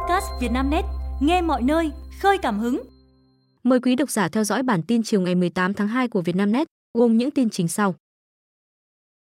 podcast 0.00 0.26
Vietnamnet, 0.40 0.84
nghe 1.20 1.42
mọi 1.42 1.62
nơi, 1.62 1.90
khơi 2.20 2.38
cảm 2.38 2.58
hứng. 2.58 2.82
Mời 3.62 3.80
quý 3.80 3.96
độc 3.96 4.10
giả 4.10 4.28
theo 4.28 4.44
dõi 4.44 4.62
bản 4.62 4.82
tin 4.82 5.02
chiều 5.02 5.20
ngày 5.20 5.34
18 5.34 5.74
tháng 5.74 5.88
2 5.88 6.08
của 6.08 6.22
Vietnamnet, 6.22 6.66
gồm 6.94 7.16
những 7.16 7.30
tin 7.30 7.50
chính 7.50 7.68
sau. 7.68 7.94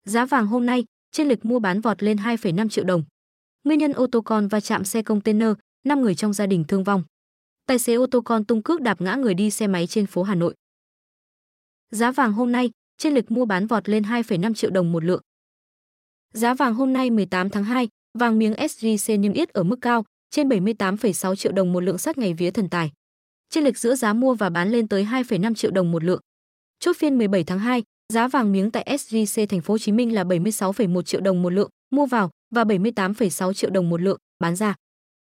Giá 0.05 0.27
vàng 0.27 0.47
hôm 0.47 0.67
nay, 0.67 0.85
trên 1.13 1.29
lịch 1.29 1.45
mua 1.45 1.59
bán 1.59 1.81
vọt 1.81 2.03
lên 2.03 2.17
2,5 2.17 2.69
triệu 2.69 2.85
đồng. 2.85 3.05
Nguyên 3.65 3.79
nhân 3.79 3.93
ô 3.93 4.07
tô 4.07 4.21
con 4.21 4.49
va 4.49 4.61
chạm 4.61 4.85
xe 4.85 5.03
container, 5.03 5.53
5 5.85 6.01
người 6.01 6.15
trong 6.15 6.33
gia 6.33 6.47
đình 6.47 6.65
thương 6.69 6.85
vong. 6.85 7.03
Tài 7.67 7.79
xế 7.79 7.95
ô 7.95 8.07
tô 8.07 8.21
con 8.21 8.45
tung 8.45 8.63
cước 8.63 8.81
đạp 8.81 9.01
ngã 9.01 9.15
người 9.15 9.35
đi 9.35 9.51
xe 9.51 9.67
máy 9.67 9.87
trên 9.87 10.07
phố 10.07 10.23
Hà 10.23 10.35
Nội. 10.35 10.55
Giá 11.91 12.11
vàng 12.11 12.33
hôm 12.33 12.53
nay, 12.53 12.71
trên 12.99 13.15
lịch 13.15 13.31
mua 13.31 13.45
bán 13.45 13.67
vọt 13.67 13.89
lên 13.89 14.03
2,5 14.03 14.55
triệu 14.55 14.71
đồng 14.71 14.93
một 14.93 15.05
lượng. 15.05 15.23
Giá 16.33 16.55
vàng 16.55 16.75
hôm 16.75 16.93
nay 16.93 17.11
18 17.11 17.51
tháng 17.51 17.65
2, 17.65 17.89
vàng 18.19 18.39
miếng 18.39 18.53
SJC 18.53 19.21
niêm 19.21 19.33
yết 19.33 19.49
ở 19.49 19.63
mức 19.63 19.79
cao, 19.81 20.05
trên 20.35 20.49
78,6 20.49 21.35
triệu 21.35 21.53
đồng 21.53 21.73
một 21.73 21.81
lượng 21.81 21.99
sát 21.99 22.19
ngày 22.19 22.35
vía 22.35 22.51
thần 22.51 22.69
tài. 22.69 22.93
Trên 23.51 23.65
lịch 23.65 23.79
giữa 23.79 23.95
giá 23.95 24.13
mua 24.13 24.35
và 24.35 24.51
bán 24.51 24.71
lên 24.71 24.89
tới 24.89 25.05
2,5 25.05 25.55
triệu 25.55 25.71
đồng 25.71 25.93
một 25.93 26.05
lượng. 26.05 26.21
Chốt 26.81 26.97
phiên 26.97 27.19
17 27.19 27.45
tháng 27.45 27.59
2, 27.59 27.83
giá 28.13 28.29
vàng 28.29 28.53
miếng 28.53 28.71
tại 28.71 28.87
SJC 28.91 29.47
thành 29.47 29.61
phố 29.61 29.75
Hồ 29.75 29.79
Chí 29.79 29.93
Minh 29.93 30.15
là 30.15 30.25
76,1 30.25 31.03
triệu 31.03 31.21
đồng 31.21 31.43
một 31.43 31.51
lượng 31.51 31.71
mua 31.91 32.07
vào 32.07 32.31
và 32.55 32.65
78,6 32.65 33.53
triệu 33.53 33.71
đồng 33.71 33.89
một 33.89 34.01
lượng 34.01 34.19
bán 34.41 34.57
ra. 34.57 34.75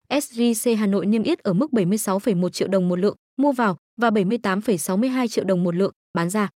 SJC 0.08 0.76
Hà 0.76 0.86
Nội 0.86 1.06
niêm 1.06 1.22
yết 1.22 1.38
ở 1.38 1.52
mức 1.52 1.70
76,1 1.72 2.48
triệu 2.48 2.68
đồng 2.68 2.88
một 2.88 2.98
lượng 2.98 3.16
mua 3.36 3.52
vào 3.52 3.76
và 4.00 4.10
78,62 4.10 5.26
triệu 5.26 5.44
đồng 5.44 5.64
một 5.64 5.74
lượng 5.74 5.92
bán 6.14 6.30
ra. 6.30 6.48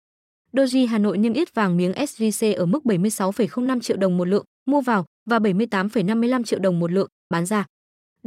Doji 0.52 0.88
Hà 0.88 0.98
Nội 0.98 1.18
niêm 1.18 1.32
yết 1.32 1.54
vàng 1.54 1.76
miếng 1.76 1.92
SJC 1.92 2.56
ở 2.56 2.66
mức 2.66 2.84
76,05 2.84 3.80
triệu 3.80 3.96
đồng 3.96 4.16
một 4.16 4.28
lượng 4.28 4.44
mua 4.66 4.80
vào 4.80 5.04
và 5.30 5.38
78,55 5.38 6.44
triệu 6.44 6.58
đồng 6.58 6.78
một 6.78 6.92
lượng 6.92 7.08
bán 7.30 7.46
ra. 7.46 7.66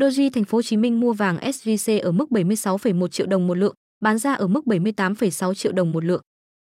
Doji 0.02 0.30
Thành 0.30 0.44
phố 0.44 0.58
Hồ 0.58 0.62
Chí 0.62 0.78
Minh 0.78 1.00
mua 1.00 1.14
vàng 1.14 1.38
SJC 1.38 2.02
ở 2.02 2.12
mức 2.12 2.26
76,1 2.30 3.08
triệu 3.08 3.28
đồng 3.28 3.48
một 3.48 3.58
lượng, 3.58 3.74
bán 4.00 4.18
ra 4.18 4.34
ở 4.34 4.48
mức 4.48 4.66
78,6 4.66 5.54
triệu 5.54 5.72
đồng 5.72 5.92
một 5.92 6.06
lượng. 6.06 6.22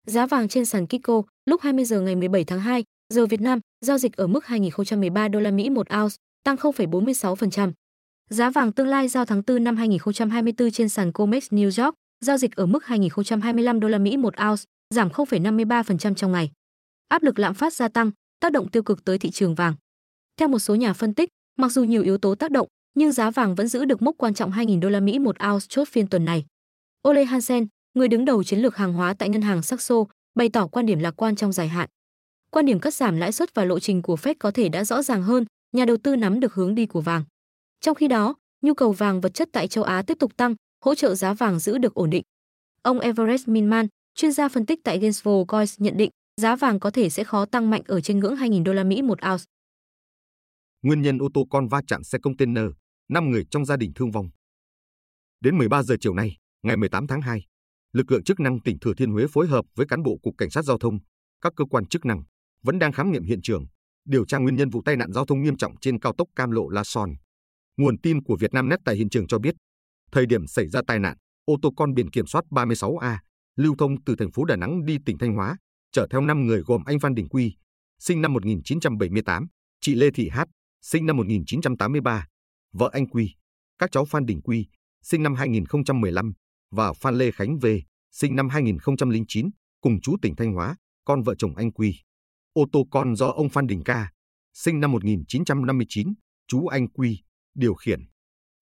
Giá 0.08 0.26
vàng 0.26 0.48
trên 0.48 0.66
sàn 0.66 0.88
Kiko 0.88 1.22
lúc 1.46 1.62
20 1.62 1.86
giờ 1.86 2.02
ngày 2.02 2.16
17 2.16 2.44
tháng 2.44 2.60
2 2.60 2.84
giờ 3.14 3.26
Việt 3.26 3.42
Nam 3.42 3.60
giao 3.82 3.98
dịch 3.98 4.18
ở 4.18 4.28
mức 4.28 4.46
2013 4.46 5.28
đô 5.28 5.40
la 5.40 5.52
Mỹ 5.52 5.70
một 5.70 5.88
ounce, 6.02 6.16
tăng 6.44 6.56
0,46%. 6.56 7.72
Giá 8.30 8.50
vàng 8.50 8.72
tương 8.72 8.88
lai 8.88 9.08
giao 9.08 9.26
tháng 9.26 9.42
4 9.48 9.64
năm 9.64 9.76
2024 9.76 10.72
trên 10.72 10.90
sàn 10.90 11.12
Comex 11.12 11.48
New 11.54 11.84
York 11.84 11.96
giao 12.22 12.38
dịch 12.38 12.56
ở 12.56 12.66
mức 12.66 12.86
2025 12.86 13.80
đô 13.80 13.88
la 13.88 13.98
Mỹ 13.98 14.18
một 14.18 14.34
ounce, 14.50 14.64
giảm 14.90 15.10
0,53% 15.10 16.14
trong 16.14 16.32
ngày. 16.32 16.52
Áp 17.08 17.24
lực 17.24 17.40
lạm 17.40 17.54
phát 17.54 17.74
gia 17.74 17.88
tăng, 17.88 18.12
tác 18.40 18.52
động 18.52 18.70
tiêu 18.70 18.84
cực 18.84 19.06
tới 19.06 19.18
thị 19.18 19.32
trường 19.32 19.56
vàng. 19.56 19.76
Theo 20.38 20.48
một 20.48 20.60
số 20.60 20.76
nhà 20.76 20.94
phân 20.94 21.14
tích, 21.14 21.30
mặc 21.58 21.72
dù 21.72 21.84
nhiều 21.84 22.04
yếu 22.04 22.18
tố 22.18 22.36
tác 22.36 22.52
động, 22.52 22.68
nhưng 22.96 23.12
giá 23.12 23.32
vàng 23.32 23.56
vẫn 23.56 23.68
giữ 23.68 23.86
được 23.86 24.02
mốc 24.02 24.16
quan 24.18 24.34
trọng 24.34 24.52
2.000 24.52 24.80
đô 24.80 24.90
la 24.90 25.00
Mỹ 25.00 25.20
một 25.20 25.36
ounce 25.52 25.66
chốt 25.70 25.88
phiên 25.88 26.08
tuần 26.08 26.26
này. 26.26 26.46
Ole 27.08 27.24
Hansen, 27.24 27.68
người 27.94 28.08
đứng 28.08 28.26
đầu 28.26 28.44
chiến 28.44 28.60
lược 28.60 28.76
hàng 28.76 28.94
hóa 28.94 29.14
tại 29.14 29.30
ngân 29.30 29.42
hàng 29.42 29.62
Saxo, 29.62 29.96
bày 30.36 30.50
tỏ 30.50 30.68
quan 30.68 30.86
điểm 30.86 31.00
lạc 31.00 31.12
quan 31.12 31.36
trong 31.36 31.52
dài 31.52 31.68
hạn. 31.68 31.90
Quan 32.52 32.66
điểm 32.66 32.80
cắt 32.80 32.94
giảm 32.94 33.18
lãi 33.18 33.32
suất 33.32 33.56
và 33.56 33.66
lộ 33.66 33.80
trình 33.80 34.02
của 34.02 34.16
Fed 34.16 34.36
có 34.40 34.52
thể 34.52 34.70
đã 34.70 34.84
rõ 34.84 35.02
ràng 35.02 35.24
hơn, 35.24 35.46
nhà 35.72 35.86
đầu 35.86 35.98
tư 35.98 36.16
nắm 36.16 36.40
được 36.40 36.54
hướng 36.54 36.76
đi 36.76 36.86
của 36.86 37.02
vàng. 37.02 37.24
Trong 37.82 37.96
khi 37.96 38.08
đó, 38.08 38.36
nhu 38.62 38.74
cầu 38.74 38.92
vàng 38.92 39.22
vật 39.22 39.34
chất 39.34 39.50
tại 39.52 39.68
châu 39.68 39.84
Á 39.84 40.02
tiếp 40.02 40.18
tục 40.20 40.38
tăng, 40.38 40.56
hỗ 40.86 40.96
trợ 40.96 41.16
giá 41.16 41.34
vàng 41.34 41.60
giữ 41.60 41.78
được 41.78 41.94
ổn 41.94 42.10
định. 42.10 42.24
Ông 42.82 43.00
Everest 43.00 43.48
Minman, 43.48 43.88
chuyên 44.16 44.32
gia 44.32 44.50
phân 44.50 44.66
tích 44.66 44.80
tại 44.84 45.00
Gainesville 45.00 45.44
Coins 45.48 45.82
nhận 45.82 45.98
định, 45.98 46.10
giá 46.42 46.56
vàng 46.56 46.80
có 46.80 46.92
thể 46.92 47.10
sẽ 47.10 47.24
khó 47.24 47.46
tăng 47.46 47.70
mạnh 47.70 47.82
ở 47.86 48.02
trên 48.02 48.20
ngưỡng 48.20 48.36
2.000 48.36 48.64
đô 48.64 48.74
la 48.74 48.84
Mỹ 48.84 49.02
một 49.02 49.20
ounce. 49.32 49.44
Nguyên 50.82 51.02
nhân 51.02 51.18
ô 51.18 51.28
tô 51.34 51.48
con 51.50 51.68
va 51.68 51.82
chạm 51.88 52.04
xe 52.04 52.18
container, 52.20 52.66
5 53.14 53.30
người 53.30 53.46
trong 53.52 53.66
gia 53.66 53.78
đình 53.78 53.92
thương 53.96 54.12
vong. 54.12 54.30
Đến 55.42 55.58
13 55.58 55.84
giờ 55.84 55.96
chiều 56.00 56.14
nay, 56.14 56.38
ngày 56.64 56.78
18 56.78 57.08
tháng 57.08 57.22
2, 57.22 57.46
lực 57.94 58.12
lượng 58.12 58.24
chức 58.24 58.40
năng 58.40 58.60
tỉnh 58.60 58.80
Thừa 58.80 58.94
Thiên 58.98 59.12
Huế 59.12 59.26
phối 59.34 59.48
hợp 59.48 59.66
với 59.76 59.86
cán 59.86 60.04
bộ 60.04 60.18
cục 60.24 60.34
cảnh 60.38 60.50
sát 60.50 60.62
giao 60.62 60.78
thông, 60.78 61.00
các 61.42 61.54
cơ 61.56 61.66
quan 61.66 61.86
chức 61.86 62.06
năng 62.06 62.24
vẫn 62.64 62.80
đang 62.80 62.92
khám 62.92 63.12
nghiệm 63.12 63.24
hiện 63.24 63.42
trường, 63.44 63.66
điều 64.06 64.26
tra 64.26 64.38
nguyên 64.38 64.56
nhân 64.56 64.70
vụ 64.70 64.82
tai 64.86 64.96
nạn 64.96 65.12
giao 65.14 65.26
thông 65.26 65.42
nghiêm 65.42 65.58
trọng 65.58 65.80
trên 65.82 66.00
cao 66.00 66.14
tốc 66.18 66.28
Cam 66.36 66.52
Lộ 66.52 66.70
La 66.70 66.84
Son. 66.84 67.10
Nguồn 67.78 67.98
tin 67.98 68.24
của 68.24 68.38
Vietnamnet 68.40 68.80
tại 68.86 68.96
hiện 68.96 69.10
trường 69.10 69.28
cho 69.28 69.40
biết, 69.40 69.56
thời 70.12 70.26
điểm 70.26 70.48
xảy 70.48 70.68
ra 70.68 70.82
tai 70.88 71.00
nạn, 71.00 71.18
ô 71.46 71.56
tô 71.62 71.74
con 71.78 71.94
biển 71.94 72.10
kiểm 72.10 72.28
soát 72.28 72.46
36A 72.50 73.18
lưu 73.56 73.76
thông 73.78 74.04
từ 74.04 74.16
thành 74.16 74.32
phố 74.32 74.46
Đà 74.46 74.56
Nẵng 74.56 74.86
đi 74.86 74.98
tỉnh 75.06 75.18
Thanh 75.18 75.34
Hóa, 75.34 75.58
chở 75.92 76.08
theo 76.12 76.22
5 76.22 76.46
người 76.46 76.62
gồm 76.62 76.84
anh 76.86 77.00
Phan 77.00 77.16
Đình 77.16 77.28
Quy, 77.28 77.56
sinh 78.00 78.22
năm 78.22 78.34
1978, 78.34 79.48
chị 79.82 79.96
Lê 79.96 80.12
Thị 80.12 80.30
Hát, 80.30 80.48
sinh 80.82 81.06
năm 81.06 81.18
1983, 81.18 82.28
vợ 82.74 82.90
anh 82.94 83.08
Quy, 83.08 83.36
các 83.78 83.92
cháu 83.92 84.06
Phan 84.06 84.26
Đình 84.26 84.42
Quy, 84.42 84.68
sinh 85.02 85.24
năm 85.24 85.36
2015 85.36 86.34
và 86.72 86.94
Phan 86.94 87.16
Lê 87.16 87.32
Khánh 87.32 87.60
V, 87.60 87.66
sinh 88.12 88.36
năm 88.36 88.50
2009, 88.50 89.50
cùng 89.82 90.02
chú 90.02 90.16
tỉnh 90.22 90.36
Thanh 90.36 90.54
Hóa, 90.54 90.76
con 91.06 91.22
vợ 91.22 91.36
chồng 91.38 91.56
anh 91.56 91.72
Quy. 91.72 91.96
Ô 92.54 92.66
tô 92.72 92.88
con 92.92 93.16
do 93.16 93.28
ông 93.28 93.50
Phan 93.50 93.68
Đình 93.68 93.84
Ca, 93.86 94.12
sinh 94.54 94.80
năm 94.80 94.92
1959, 94.92 96.14
chú 96.48 96.68
anh 96.68 96.88
Quy, 96.88 97.20
điều 97.56 97.74
khiển. 97.74 98.00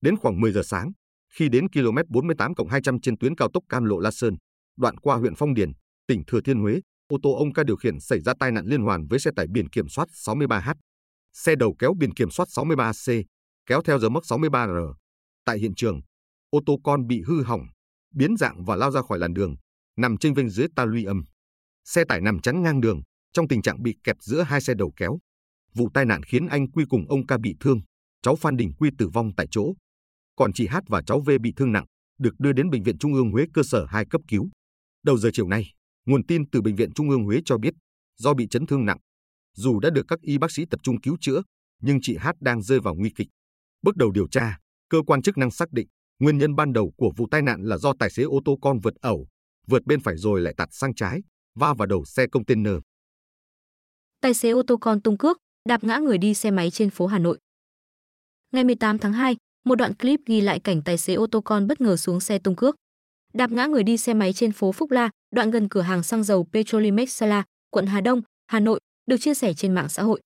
Đến 0.01 0.17
khoảng 0.17 0.41
10 0.41 0.51
giờ 0.51 0.61
sáng, 0.63 0.91
khi 1.33 1.49
đến 1.49 1.69
km 1.69 1.97
48 2.09 2.53
200 2.69 3.01
trên 3.01 3.17
tuyến 3.17 3.35
cao 3.35 3.49
tốc 3.53 3.63
Cam 3.69 3.85
Lộ 3.85 3.99
La 3.99 4.11
Sơn, 4.11 4.35
đoạn 4.77 4.97
qua 4.97 5.15
huyện 5.15 5.35
Phong 5.35 5.53
Điền, 5.53 5.71
tỉnh 6.07 6.23
Thừa 6.27 6.41
Thiên 6.41 6.59
Huế, 6.59 6.79
ô 7.07 7.17
tô 7.23 7.33
ông 7.33 7.53
ca 7.53 7.63
điều 7.63 7.75
khiển 7.75 7.99
xảy 7.99 8.19
ra 8.19 8.33
tai 8.39 8.51
nạn 8.51 8.65
liên 8.65 8.81
hoàn 8.81 9.07
với 9.07 9.19
xe 9.19 9.31
tải 9.35 9.47
biển 9.47 9.69
kiểm 9.69 9.89
soát 9.89 10.07
63H. 10.09 10.75
Xe 11.33 11.55
đầu 11.55 11.75
kéo 11.79 11.93
biển 11.99 12.13
kiểm 12.13 12.29
soát 12.29 12.45
63C, 12.49 13.23
kéo 13.71 13.81
theo 13.81 13.99
dấu 13.99 14.09
mốc 14.09 14.23
63R. 14.23 14.93
Tại 15.45 15.59
hiện 15.59 15.75
trường, 15.75 16.01
ô 16.49 16.59
tô 16.65 16.77
con 16.83 17.07
bị 17.07 17.21
hư 17.21 17.43
hỏng, 17.43 17.61
biến 18.15 18.37
dạng 18.37 18.65
và 18.65 18.75
lao 18.75 18.91
ra 18.91 19.01
khỏi 19.01 19.19
làn 19.19 19.33
đường, 19.33 19.55
nằm 19.97 20.17
trên 20.17 20.33
vênh 20.33 20.49
dưới 20.49 20.67
ta 20.75 20.85
luy 20.85 21.03
âm. 21.03 21.23
Xe 21.85 22.03
tải 22.09 22.21
nằm 22.21 22.39
chắn 22.39 22.63
ngang 22.63 22.81
đường, 22.81 23.01
trong 23.33 23.47
tình 23.47 23.61
trạng 23.61 23.83
bị 23.83 23.95
kẹp 24.03 24.15
giữa 24.19 24.41
hai 24.41 24.61
xe 24.61 24.73
đầu 24.73 24.93
kéo. 24.95 25.19
Vụ 25.75 25.89
tai 25.93 26.05
nạn 26.05 26.23
khiến 26.23 26.47
anh 26.47 26.71
Quy 26.71 26.85
cùng 26.89 27.05
ông 27.09 27.27
ca 27.27 27.37
bị 27.37 27.55
thương, 27.59 27.81
cháu 28.21 28.35
Phan 28.35 28.57
Đình 28.57 28.73
Quy 28.79 28.89
tử 28.97 29.09
vong 29.13 29.31
tại 29.37 29.47
chỗ. 29.51 29.73
Còn 30.35 30.53
chị 30.53 30.67
Hát 30.67 30.83
và 30.87 31.01
cháu 31.05 31.19
V 31.19 31.29
bị 31.41 31.53
thương 31.55 31.71
nặng, 31.71 31.85
được 32.19 32.39
đưa 32.39 32.53
đến 32.53 32.69
Bệnh 32.69 32.83
viện 32.83 32.97
Trung 32.97 33.13
ương 33.13 33.31
Huế 33.31 33.45
cơ 33.53 33.63
sở 33.63 33.85
2 33.85 34.05
cấp 34.09 34.21
cứu. 34.27 34.49
Đầu 35.03 35.17
giờ 35.17 35.29
chiều 35.33 35.47
nay, 35.47 35.65
nguồn 36.05 36.25
tin 36.25 36.49
từ 36.49 36.61
Bệnh 36.61 36.75
viện 36.75 36.93
Trung 36.93 37.09
ương 37.09 37.23
Huế 37.23 37.39
cho 37.45 37.57
biết, 37.57 37.73
do 38.17 38.33
bị 38.33 38.47
chấn 38.47 38.65
thương 38.65 38.85
nặng, 38.85 38.99
dù 39.55 39.79
đã 39.79 39.89
được 39.89 40.05
các 40.07 40.21
y 40.21 40.37
bác 40.37 40.51
sĩ 40.51 40.65
tập 40.65 40.79
trung 40.83 41.01
cứu 41.01 41.17
chữa, 41.21 41.41
nhưng 41.81 41.99
chị 42.01 42.17
Hát 42.19 42.35
đang 42.39 42.61
rơi 42.61 42.79
vào 42.79 42.95
nguy 42.95 43.11
kịch. 43.15 43.27
Bước 43.81 43.95
đầu 43.95 44.11
điều 44.11 44.27
tra, 44.27 44.57
cơ 44.89 44.97
quan 45.07 45.21
chức 45.21 45.37
năng 45.37 45.51
xác 45.51 45.71
định 45.71 45.87
nguyên 46.19 46.37
nhân 46.37 46.55
ban 46.55 46.73
đầu 46.73 46.93
của 46.97 47.11
vụ 47.17 47.27
tai 47.31 47.41
nạn 47.41 47.63
là 47.63 47.77
do 47.77 47.93
tài 47.99 48.09
xế 48.09 48.23
ô 48.23 48.39
tô 48.45 48.57
con 48.61 48.79
vượt 48.79 48.95
ẩu, 48.95 49.27
vượt 49.67 49.85
bên 49.85 49.99
phải 49.99 50.17
rồi 50.17 50.41
lại 50.41 50.53
tạt 50.57 50.69
sang 50.71 50.95
trái, 50.95 51.21
va 51.55 51.73
vào 51.73 51.85
đầu 51.85 52.05
xe 52.05 52.27
container. 52.27 52.73
Tài 54.21 54.33
xế 54.33 54.49
ô 54.49 54.63
tô 54.67 54.77
con 54.77 55.01
tung 55.01 55.17
cước, 55.17 55.37
đạp 55.69 55.83
ngã 55.83 55.97
người 55.97 56.17
đi 56.17 56.33
xe 56.33 56.51
máy 56.51 56.71
trên 56.71 56.89
phố 56.89 57.07
Hà 57.07 57.19
Nội. 57.19 57.39
Ngày 58.51 58.63
18 58.63 58.97
tháng 58.97 59.13
2, 59.13 59.35
một 59.65 59.75
đoạn 59.75 59.93
clip 59.95 60.19
ghi 60.25 60.41
lại 60.41 60.59
cảnh 60.59 60.81
tài 60.81 60.97
xế 60.97 61.13
ô 61.13 61.27
tô 61.27 61.41
con 61.41 61.67
bất 61.67 61.81
ngờ 61.81 61.97
xuống 61.97 62.19
xe 62.19 62.39
tung 62.39 62.55
cước 62.55 62.75
đạp 63.33 63.51
ngã 63.51 63.65
người 63.65 63.83
đi 63.83 63.97
xe 63.97 64.13
máy 64.13 64.33
trên 64.33 64.51
phố 64.51 64.71
Phúc 64.71 64.91
La, 64.91 65.09
đoạn 65.35 65.51
gần 65.51 65.69
cửa 65.69 65.81
hàng 65.81 66.03
xăng 66.03 66.23
dầu 66.23 66.47
Petrolimex 66.53 67.09
Sala, 67.09 67.43
quận 67.69 67.85
Hà 67.85 68.01
Đông, 68.01 68.21
Hà 68.47 68.59
Nội, 68.59 68.79
được 69.05 69.17
chia 69.17 69.33
sẻ 69.33 69.53
trên 69.53 69.73
mạng 69.73 69.89
xã 69.89 70.03
hội. 70.03 70.21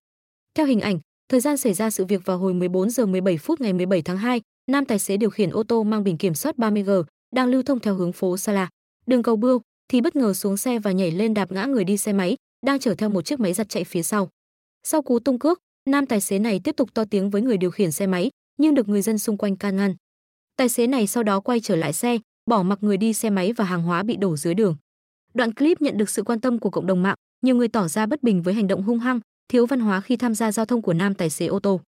Theo 0.55 0.65
hình 0.65 0.81
ảnh, 0.81 0.99
thời 1.29 1.39
gian 1.39 1.57
xảy 1.57 1.73
ra 1.73 1.89
sự 1.89 2.05
việc 2.05 2.25
vào 2.25 2.37
hồi 2.37 2.53
14 2.53 2.89
giờ 2.89 3.05
17 3.05 3.37
phút 3.37 3.61
ngày 3.61 3.73
17 3.73 4.01
tháng 4.01 4.17
2, 4.17 4.41
nam 4.71 4.85
tài 4.85 4.99
xế 4.99 5.17
điều 5.17 5.29
khiển 5.29 5.49
ô 5.49 5.63
tô 5.63 5.83
mang 5.83 6.03
biển 6.03 6.17
kiểm 6.17 6.33
soát 6.33 6.55
30G 6.57 7.03
đang 7.35 7.47
lưu 7.47 7.63
thông 7.63 7.79
theo 7.79 7.95
hướng 7.95 8.13
phố 8.13 8.37
Sala, 8.37 8.69
đường 9.07 9.23
cầu 9.23 9.35
Bưu 9.35 9.61
thì 9.87 10.01
bất 10.01 10.15
ngờ 10.15 10.33
xuống 10.33 10.57
xe 10.57 10.79
và 10.79 10.91
nhảy 10.91 11.11
lên 11.11 11.33
đạp 11.33 11.51
ngã 11.51 11.65
người 11.65 11.83
đi 11.83 11.97
xe 11.97 12.13
máy 12.13 12.35
đang 12.65 12.79
chở 12.79 12.95
theo 12.95 13.09
một 13.09 13.25
chiếc 13.25 13.39
máy 13.39 13.53
giặt 13.53 13.69
chạy 13.69 13.83
phía 13.83 14.03
sau. 14.03 14.29
Sau 14.83 15.01
cú 15.01 15.19
tung 15.19 15.39
cước, 15.39 15.59
nam 15.89 16.05
tài 16.05 16.21
xế 16.21 16.39
này 16.39 16.61
tiếp 16.63 16.75
tục 16.77 16.93
to 16.93 17.05
tiếng 17.05 17.29
với 17.29 17.41
người 17.41 17.57
điều 17.57 17.71
khiển 17.71 17.91
xe 17.91 18.07
máy, 18.07 18.29
nhưng 18.57 18.75
được 18.75 18.89
người 18.89 19.01
dân 19.01 19.17
xung 19.17 19.37
quanh 19.37 19.55
can 19.55 19.75
ngăn. 19.75 19.95
Tài 20.57 20.69
xế 20.69 20.87
này 20.87 21.07
sau 21.07 21.23
đó 21.23 21.39
quay 21.39 21.59
trở 21.59 21.75
lại 21.75 21.93
xe, 21.93 22.17
bỏ 22.49 22.63
mặc 22.63 22.79
người 22.81 22.97
đi 22.97 23.13
xe 23.13 23.29
máy 23.29 23.53
và 23.53 23.65
hàng 23.65 23.83
hóa 23.83 24.03
bị 24.03 24.15
đổ 24.15 24.37
dưới 24.37 24.53
đường. 24.53 24.75
Đoạn 25.33 25.53
clip 25.53 25.81
nhận 25.81 25.97
được 25.97 26.09
sự 26.09 26.23
quan 26.23 26.39
tâm 26.39 26.59
của 26.59 26.69
cộng 26.69 26.87
đồng 26.87 27.03
mạng, 27.03 27.15
nhiều 27.41 27.55
người 27.55 27.67
tỏ 27.67 27.87
ra 27.87 28.05
bất 28.05 28.23
bình 28.23 28.41
với 28.41 28.53
hành 28.53 28.67
động 28.67 28.83
hung 28.83 28.99
hăng, 28.99 29.19
thiếu 29.47 29.65
văn 29.65 29.79
hóa 29.79 30.01
khi 30.01 30.17
tham 30.17 30.35
gia 30.35 30.51
giao 30.51 30.65
thông 30.65 30.81
của 30.81 30.93
nam 30.93 31.13
tài 31.13 31.29
xế 31.29 31.45
ô 31.45 31.59
tô. 31.59 31.81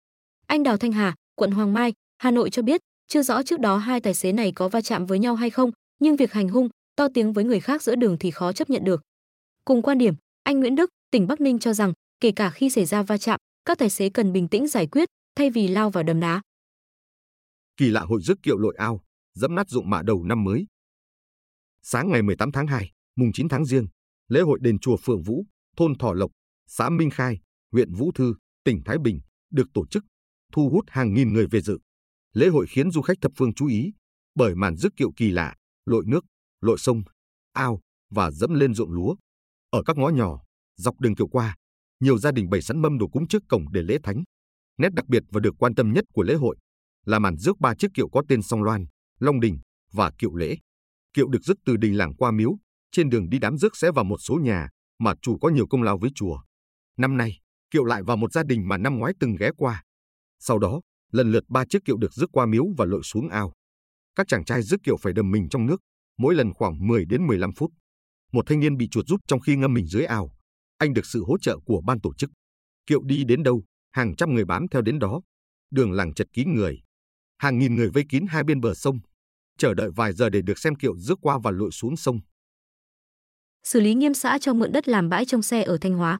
Anh 0.46 0.62
Đào 0.62 0.76
Thanh 0.76 0.92
Hà, 0.92 1.14
quận 1.34 1.50
Hoàng 1.50 1.72
Mai, 1.72 1.92
Hà 2.18 2.30
Nội 2.30 2.50
cho 2.50 2.62
biết, 2.62 2.80
chưa 3.08 3.22
rõ 3.22 3.42
trước 3.42 3.60
đó 3.60 3.76
hai 3.76 4.00
tài 4.00 4.14
xế 4.14 4.32
này 4.32 4.52
có 4.52 4.68
va 4.68 4.80
chạm 4.80 5.06
với 5.06 5.18
nhau 5.18 5.34
hay 5.34 5.50
không, 5.50 5.70
nhưng 5.98 6.16
việc 6.16 6.32
hành 6.32 6.48
hung, 6.48 6.68
to 6.96 7.08
tiếng 7.14 7.32
với 7.32 7.44
người 7.44 7.60
khác 7.60 7.82
giữa 7.82 7.94
đường 7.94 8.16
thì 8.20 8.30
khó 8.30 8.52
chấp 8.52 8.70
nhận 8.70 8.84
được. 8.84 9.02
Cùng 9.64 9.82
quan 9.82 9.98
điểm, 9.98 10.14
anh 10.42 10.60
Nguyễn 10.60 10.74
Đức, 10.74 10.90
tỉnh 11.10 11.26
Bắc 11.26 11.40
Ninh 11.40 11.58
cho 11.58 11.72
rằng, 11.72 11.92
kể 12.20 12.32
cả 12.32 12.50
khi 12.50 12.70
xảy 12.70 12.84
ra 12.84 13.02
va 13.02 13.18
chạm, 13.18 13.40
các 13.64 13.78
tài 13.78 13.90
xế 13.90 14.08
cần 14.08 14.32
bình 14.32 14.48
tĩnh 14.48 14.68
giải 14.68 14.86
quyết 14.86 15.08
thay 15.36 15.50
vì 15.50 15.68
lao 15.68 15.90
vào 15.90 16.04
đấm 16.04 16.20
đá. 16.20 16.42
Kỳ 17.76 17.90
lạ 17.90 18.00
hội 18.00 18.22
rước 18.22 18.42
kiệu 18.42 18.58
lội 18.58 18.74
ao, 18.78 19.00
dẫm 19.34 19.54
nát 19.54 19.68
dụng 19.68 19.90
mạ 19.90 20.02
đầu 20.02 20.24
năm 20.24 20.44
mới. 20.44 20.66
Sáng 21.82 22.10
ngày 22.10 22.22
18 22.22 22.52
tháng 22.52 22.66
2, 22.66 22.90
mùng 23.16 23.32
9 23.32 23.48
tháng 23.48 23.64
Giêng, 23.64 23.86
lễ 24.28 24.40
hội 24.40 24.58
đền 24.62 24.78
chùa 24.78 24.96
Phượng 24.96 25.22
Vũ, 25.22 25.44
thôn 25.76 25.98
Thọ 25.98 26.12
Lộc, 26.12 26.30
xã 26.66 26.90
Minh 26.90 27.10
Khai, 27.10 27.38
huyện 27.74 27.92
Vũ 27.92 28.12
Thư, 28.12 28.34
tỉnh 28.64 28.82
Thái 28.84 28.98
Bình 28.98 29.20
được 29.50 29.68
tổ 29.74 29.86
chức, 29.86 30.04
thu 30.52 30.68
hút 30.68 30.84
hàng 30.88 31.14
nghìn 31.14 31.32
người 31.32 31.46
về 31.46 31.60
dự. 31.60 31.78
Lễ 32.32 32.48
hội 32.48 32.66
khiến 32.68 32.90
du 32.90 33.02
khách 33.02 33.20
thập 33.20 33.32
phương 33.36 33.54
chú 33.54 33.66
ý 33.66 33.92
bởi 34.34 34.54
màn 34.54 34.76
rước 34.76 34.96
kiệu 34.96 35.10
kỳ 35.16 35.30
lạ, 35.30 35.54
lội 35.86 36.04
nước, 36.06 36.24
lội 36.60 36.78
sông, 36.78 37.02
ao 37.52 37.80
và 38.10 38.30
dẫm 38.30 38.54
lên 38.54 38.74
ruộng 38.74 38.92
lúa. 38.92 39.14
Ở 39.70 39.82
các 39.86 39.96
ngõ 39.96 40.08
nhỏ, 40.08 40.42
dọc 40.76 41.00
đường 41.00 41.14
kiệu 41.14 41.28
qua, 41.28 41.56
nhiều 42.00 42.18
gia 42.18 42.32
đình 42.32 42.50
bày 42.50 42.62
sẵn 42.62 42.82
mâm 42.82 42.98
đồ 42.98 43.08
cúng 43.08 43.28
trước 43.28 43.42
cổng 43.48 43.72
để 43.72 43.82
lễ 43.82 43.98
thánh. 44.02 44.24
Nét 44.78 44.92
đặc 44.92 45.06
biệt 45.08 45.22
và 45.30 45.40
được 45.40 45.54
quan 45.58 45.74
tâm 45.74 45.92
nhất 45.92 46.04
của 46.12 46.22
lễ 46.22 46.34
hội 46.34 46.56
là 47.04 47.18
màn 47.18 47.36
rước 47.36 47.60
ba 47.60 47.74
chiếc 47.74 47.88
kiệu 47.94 48.08
có 48.08 48.22
tên 48.28 48.42
Song 48.42 48.62
Loan, 48.62 48.86
Long 49.18 49.40
Đình 49.40 49.58
và 49.92 50.10
Kiệu 50.18 50.34
Lễ. 50.34 50.56
Kiệu 51.12 51.28
được 51.28 51.42
rước 51.42 51.58
từ 51.66 51.76
đình 51.76 51.96
làng 51.96 52.14
qua 52.14 52.30
miếu, 52.30 52.56
trên 52.92 53.10
đường 53.10 53.28
đi 53.28 53.38
đám 53.38 53.58
rước 53.58 53.76
sẽ 53.76 53.90
vào 53.92 54.04
một 54.04 54.18
số 54.18 54.34
nhà 54.34 54.68
mà 54.98 55.14
chủ 55.22 55.38
có 55.38 55.48
nhiều 55.48 55.66
công 55.66 55.82
lao 55.82 55.98
với 55.98 56.10
chùa. 56.14 56.38
Năm 56.96 57.16
nay, 57.16 57.38
kiệu 57.74 57.84
lại 57.84 58.02
vào 58.02 58.16
một 58.16 58.32
gia 58.32 58.42
đình 58.42 58.68
mà 58.68 58.76
năm 58.78 58.98
ngoái 58.98 59.12
từng 59.20 59.36
ghé 59.40 59.50
qua. 59.56 59.82
Sau 60.38 60.58
đó, 60.58 60.80
lần 61.12 61.32
lượt 61.32 61.44
ba 61.48 61.64
chiếc 61.64 61.84
kiệu 61.84 61.96
được 61.96 62.12
rước 62.12 62.32
qua 62.32 62.46
miếu 62.46 62.64
và 62.76 62.84
lội 62.84 63.00
xuống 63.04 63.28
ao. 63.28 63.52
Các 64.14 64.28
chàng 64.28 64.44
trai 64.44 64.62
rước 64.62 64.76
kiệu 64.82 64.96
phải 64.96 65.12
đầm 65.12 65.30
mình 65.30 65.48
trong 65.48 65.66
nước, 65.66 65.80
mỗi 66.18 66.34
lần 66.34 66.52
khoảng 66.52 66.86
10 66.86 67.04
đến 67.04 67.26
15 67.26 67.52
phút. 67.52 67.70
Một 68.32 68.44
thanh 68.46 68.60
niên 68.60 68.76
bị 68.76 68.88
chuột 68.88 69.06
rút 69.06 69.20
trong 69.26 69.40
khi 69.40 69.56
ngâm 69.56 69.74
mình 69.74 69.86
dưới 69.86 70.04
ao. 70.04 70.30
Anh 70.78 70.94
được 70.94 71.06
sự 71.06 71.24
hỗ 71.24 71.38
trợ 71.38 71.58
của 71.66 71.80
ban 71.86 72.00
tổ 72.00 72.14
chức. 72.14 72.30
Kiệu 72.86 73.02
đi 73.02 73.24
đến 73.24 73.42
đâu, 73.42 73.62
hàng 73.92 74.16
trăm 74.16 74.34
người 74.34 74.44
bám 74.44 74.66
theo 74.68 74.82
đến 74.82 74.98
đó. 74.98 75.20
Đường 75.70 75.92
làng 75.92 76.14
chật 76.14 76.26
kín 76.32 76.54
người. 76.54 76.80
Hàng 77.38 77.58
nghìn 77.58 77.74
người 77.74 77.90
vây 77.90 78.04
kín 78.08 78.26
hai 78.28 78.44
bên 78.44 78.60
bờ 78.60 78.74
sông, 78.74 78.98
chờ 79.58 79.74
đợi 79.74 79.90
vài 79.96 80.12
giờ 80.12 80.30
để 80.30 80.42
được 80.42 80.58
xem 80.58 80.74
kiệu 80.74 80.96
rước 80.96 81.18
qua 81.22 81.38
và 81.42 81.50
lội 81.50 81.70
xuống 81.70 81.96
sông. 81.96 82.20
Xử 83.64 83.80
lý 83.80 83.94
nghiêm 83.94 84.14
xã 84.14 84.38
cho 84.38 84.54
mượn 84.54 84.72
đất 84.72 84.88
làm 84.88 85.08
bãi 85.08 85.24
trong 85.24 85.42
xe 85.42 85.62
ở 85.62 85.78
Thanh 85.80 85.94
Hóa. 85.94 86.18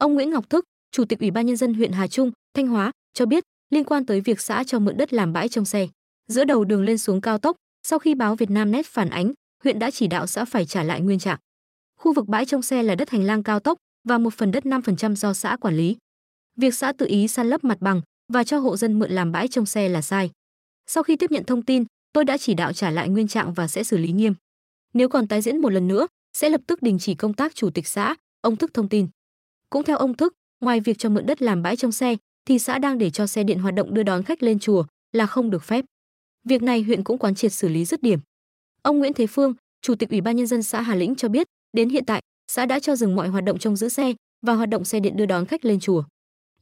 Ông 0.00 0.14
Nguyễn 0.14 0.30
Ngọc 0.30 0.50
Thức, 0.50 0.64
Chủ 0.92 1.04
tịch 1.04 1.20
Ủy 1.20 1.30
ban 1.30 1.46
nhân 1.46 1.56
dân 1.56 1.74
huyện 1.74 1.92
Hà 1.92 2.06
Trung, 2.06 2.30
Thanh 2.54 2.66
Hóa 2.66 2.92
cho 3.14 3.26
biết 3.26 3.44
liên 3.70 3.84
quan 3.84 4.06
tới 4.06 4.20
việc 4.20 4.40
xã 4.40 4.64
cho 4.64 4.78
mượn 4.78 4.96
đất 4.96 5.12
làm 5.12 5.32
bãi 5.32 5.48
trông 5.48 5.64
xe. 5.64 5.88
Giữa 6.28 6.44
đầu 6.44 6.64
đường 6.64 6.84
lên 6.84 6.98
xuống 6.98 7.20
cao 7.20 7.38
tốc, 7.38 7.56
sau 7.82 7.98
khi 7.98 8.14
báo 8.14 8.36
Việt 8.36 8.50
Nam 8.50 8.70
Net 8.70 8.86
phản 8.86 9.10
ánh, 9.10 9.32
huyện 9.64 9.78
đã 9.78 9.90
chỉ 9.90 10.06
đạo 10.06 10.26
xã 10.26 10.44
phải 10.44 10.66
trả 10.66 10.82
lại 10.82 11.00
nguyên 11.00 11.18
trạng. 11.18 11.38
Khu 11.98 12.12
vực 12.12 12.28
bãi 12.28 12.46
trông 12.46 12.62
xe 12.62 12.82
là 12.82 12.94
đất 12.94 13.10
hành 13.10 13.24
lang 13.24 13.42
cao 13.42 13.60
tốc 13.60 13.78
và 14.08 14.18
một 14.18 14.34
phần 14.34 14.52
đất 14.52 14.64
5% 14.64 15.14
do 15.14 15.32
xã 15.32 15.56
quản 15.60 15.76
lý. 15.76 15.96
Việc 16.56 16.74
xã 16.74 16.92
tự 16.92 17.06
ý 17.06 17.28
san 17.28 17.50
lấp 17.50 17.64
mặt 17.64 17.78
bằng 17.80 18.02
và 18.32 18.44
cho 18.44 18.58
hộ 18.58 18.76
dân 18.76 18.98
mượn 18.98 19.10
làm 19.10 19.32
bãi 19.32 19.48
trông 19.48 19.66
xe 19.66 19.88
là 19.88 20.02
sai. 20.02 20.30
Sau 20.86 21.02
khi 21.02 21.16
tiếp 21.16 21.30
nhận 21.30 21.44
thông 21.44 21.62
tin, 21.62 21.84
tôi 22.12 22.24
đã 22.24 22.38
chỉ 22.38 22.54
đạo 22.54 22.72
trả 22.72 22.90
lại 22.90 23.08
nguyên 23.08 23.28
trạng 23.28 23.54
và 23.54 23.68
sẽ 23.68 23.84
xử 23.84 23.96
lý 23.96 24.12
nghiêm. 24.12 24.34
Nếu 24.94 25.08
còn 25.08 25.28
tái 25.28 25.42
diễn 25.42 25.58
một 25.58 25.70
lần 25.70 25.88
nữa, 25.88 26.06
sẽ 26.32 26.48
lập 26.48 26.60
tức 26.66 26.82
đình 26.82 26.98
chỉ 26.98 27.14
công 27.14 27.34
tác 27.34 27.54
chủ 27.54 27.70
tịch 27.70 27.86
xã, 27.86 28.14
ông 28.40 28.56
Thức 28.56 28.74
thông 28.74 28.88
tin. 28.88 29.08
Cũng 29.70 29.84
theo 29.84 29.96
ông 29.96 30.16
Thức, 30.16 30.32
ngoài 30.60 30.80
việc 30.80 30.98
cho 30.98 31.08
mượn 31.08 31.26
đất 31.26 31.42
làm 31.42 31.62
bãi 31.62 31.76
trong 31.76 31.92
xe, 31.92 32.16
thì 32.44 32.58
xã 32.58 32.78
đang 32.78 32.98
để 32.98 33.10
cho 33.10 33.26
xe 33.26 33.42
điện 33.42 33.58
hoạt 33.58 33.74
động 33.74 33.94
đưa 33.94 34.02
đón 34.02 34.22
khách 34.22 34.42
lên 34.42 34.58
chùa 34.58 34.84
là 35.12 35.26
không 35.26 35.50
được 35.50 35.62
phép. 35.62 35.84
Việc 36.44 36.62
này 36.62 36.82
huyện 36.82 37.04
cũng 37.04 37.18
quán 37.18 37.34
triệt 37.34 37.52
xử 37.52 37.68
lý 37.68 37.84
dứt 37.84 38.02
điểm. 38.02 38.20
Ông 38.82 38.98
Nguyễn 38.98 39.12
Thế 39.12 39.26
Phương, 39.26 39.54
Chủ 39.82 39.94
tịch 39.94 40.10
Ủy 40.10 40.20
ban 40.20 40.36
nhân 40.36 40.46
dân 40.46 40.62
xã 40.62 40.80
Hà 40.80 40.94
Lĩnh 40.94 41.14
cho 41.14 41.28
biết, 41.28 41.46
đến 41.72 41.88
hiện 41.88 42.04
tại, 42.04 42.22
xã 42.52 42.66
đã 42.66 42.80
cho 42.80 42.96
dừng 42.96 43.16
mọi 43.16 43.28
hoạt 43.28 43.44
động 43.44 43.58
trông 43.58 43.76
giữ 43.76 43.88
xe 43.88 44.14
và 44.46 44.54
hoạt 44.54 44.68
động 44.68 44.84
xe 44.84 45.00
điện 45.00 45.16
đưa 45.16 45.26
đón 45.26 45.46
khách 45.46 45.64
lên 45.64 45.80
chùa. 45.80 46.04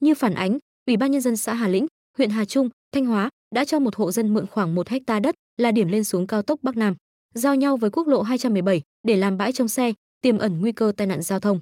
Như 0.01 0.15
phản 0.15 0.35
ánh, 0.35 0.59
Ủy 0.87 0.97
ban 0.97 1.11
nhân 1.11 1.21
dân 1.21 1.37
xã 1.37 1.55
Hà 1.55 1.69
Lĩnh, 1.69 1.87
huyện 2.19 2.31
Hà 2.31 2.45
Trung, 2.45 2.71
Thanh 2.93 3.07
Hóa 3.07 3.31
đã 3.55 3.65
cho 3.65 3.79
một 3.79 3.97
hộ 3.97 4.13
dân 4.13 4.35
mượn 4.35 4.47
khoảng 4.47 4.75
1 4.75 4.89
hecta 4.89 5.21
đất 5.21 5.35
là 5.57 5.73
điểm 5.73 5.89
lên 5.89 6.05
xuống 6.05 6.27
cao 6.27 6.43
tốc 6.43 6.59
Bắc 6.63 6.77
Nam, 6.77 6.95
giao 7.35 7.55
nhau 7.55 7.77
với 7.77 7.91
quốc 7.91 8.07
lộ 8.07 8.23
217 8.23 8.83
để 9.03 9.17
làm 9.17 9.37
bãi 9.39 9.53
trong 9.53 9.69
xe, 9.69 9.93
tiềm 10.21 10.39
ẩn 10.39 10.61
nguy 10.61 10.73
cơ 10.73 10.93
tai 10.97 11.07
nạn 11.07 11.23
giao 11.23 11.41
thông. 11.41 11.61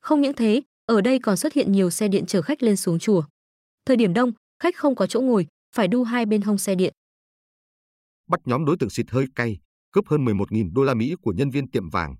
Không 0.00 0.20
những 0.20 0.34
thế, 0.34 0.62
ở 0.86 1.00
đây 1.00 1.18
còn 1.18 1.36
xuất 1.36 1.52
hiện 1.52 1.72
nhiều 1.72 1.90
xe 1.90 2.08
điện 2.08 2.26
chở 2.26 2.42
khách 2.42 2.62
lên 2.62 2.76
xuống 2.76 2.98
chùa. 2.98 3.24
Thời 3.86 3.96
điểm 3.96 4.14
đông, 4.14 4.32
khách 4.62 4.76
không 4.76 4.94
có 4.94 5.06
chỗ 5.06 5.20
ngồi, 5.20 5.46
phải 5.76 5.88
đu 5.88 6.04
hai 6.04 6.26
bên 6.26 6.42
hông 6.42 6.58
xe 6.58 6.74
điện. 6.74 6.94
Bắt 8.28 8.40
nhóm 8.44 8.64
đối 8.64 8.76
tượng 8.80 8.90
xịt 8.90 9.10
hơi 9.10 9.26
cay, 9.34 9.58
cướp 9.92 10.08
hơn 10.08 10.24
11.000 10.24 10.72
đô 10.72 10.82
la 10.82 10.94
Mỹ 10.94 11.14
của 11.22 11.32
nhân 11.32 11.50
viên 11.50 11.70
tiệm 11.70 11.90
vàng. 11.90 12.16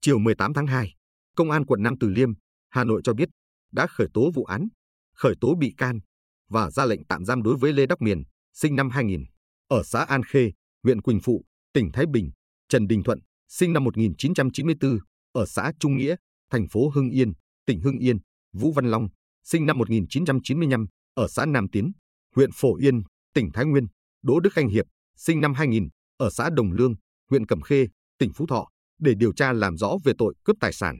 Chiều 0.00 0.18
18 0.18 0.54
tháng 0.54 0.66
2, 0.66 0.94
Công 1.36 1.50
an 1.50 1.66
quận 1.66 1.82
Nam 1.82 1.94
Từ 2.00 2.08
Liêm, 2.08 2.32
Hà 2.70 2.84
Nội 2.84 3.00
cho 3.04 3.12
biết 3.12 3.28
đã 3.72 3.86
khởi 3.86 4.06
tố 4.14 4.30
vụ 4.34 4.44
án, 4.44 4.68
khởi 5.14 5.34
tố 5.40 5.54
bị 5.54 5.74
can 5.76 6.00
và 6.48 6.70
ra 6.70 6.84
lệnh 6.84 7.04
tạm 7.04 7.24
giam 7.24 7.42
đối 7.42 7.56
với 7.56 7.72
Lê 7.72 7.86
Đắc 7.86 8.02
Miền, 8.02 8.22
sinh 8.52 8.76
năm 8.76 8.90
2000, 8.90 9.24
ở 9.68 9.82
xã 9.84 10.04
An 10.04 10.22
Khê, 10.22 10.50
huyện 10.82 11.00
Quỳnh 11.00 11.20
Phụ, 11.20 11.44
tỉnh 11.72 11.90
Thái 11.92 12.06
Bình, 12.06 12.30
Trần 12.68 12.86
Đình 12.86 13.02
Thuận, 13.02 13.18
sinh 13.48 13.72
năm 13.72 13.84
1994, 13.84 14.98
ở 15.32 15.46
xã 15.46 15.72
Trung 15.80 15.96
Nghĩa, 15.96 16.14
thành 16.52 16.68
phố 16.68 16.90
Hưng 16.94 17.10
Yên, 17.10 17.32
tỉnh 17.66 17.80
Hưng 17.80 17.98
Yên, 17.98 18.18
Vũ 18.52 18.72
Văn 18.72 18.90
Long, 18.90 19.08
sinh 19.44 19.66
năm 19.66 19.78
1995, 19.78 20.86
ở 21.14 21.28
xã 21.28 21.46
Nam 21.46 21.68
Tiến, 21.68 21.92
huyện 22.36 22.50
Phổ 22.54 22.76
Yên, 22.76 23.02
tỉnh 23.34 23.50
Thái 23.54 23.64
Nguyên, 23.64 23.86
Đỗ 24.22 24.40
Đức 24.40 24.54
Anh 24.54 24.68
Hiệp, 24.68 24.86
sinh 25.16 25.40
năm 25.40 25.54
2000, 25.54 25.88
ở 26.16 26.30
xã 26.30 26.50
Đồng 26.50 26.72
Lương, 26.72 26.94
huyện 27.30 27.46
Cẩm 27.46 27.60
Khê, 27.60 27.86
tỉnh 28.18 28.32
Phú 28.32 28.46
Thọ, 28.46 28.68
để 28.98 29.14
điều 29.16 29.32
tra 29.32 29.52
làm 29.52 29.76
rõ 29.76 29.96
về 30.04 30.12
tội 30.18 30.34
cướp 30.44 30.56
tài 30.60 30.72
sản. 30.72 30.98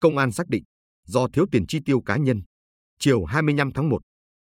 Công 0.00 0.18
an 0.18 0.32
xác 0.32 0.48
định, 0.48 0.64
do 1.04 1.28
thiếu 1.32 1.46
tiền 1.52 1.66
chi 1.66 1.78
tiêu 1.84 2.00
cá 2.00 2.16
nhân, 2.16 2.42
chiều 2.98 3.24
25 3.24 3.72
tháng 3.72 3.88
1, 3.88 4.02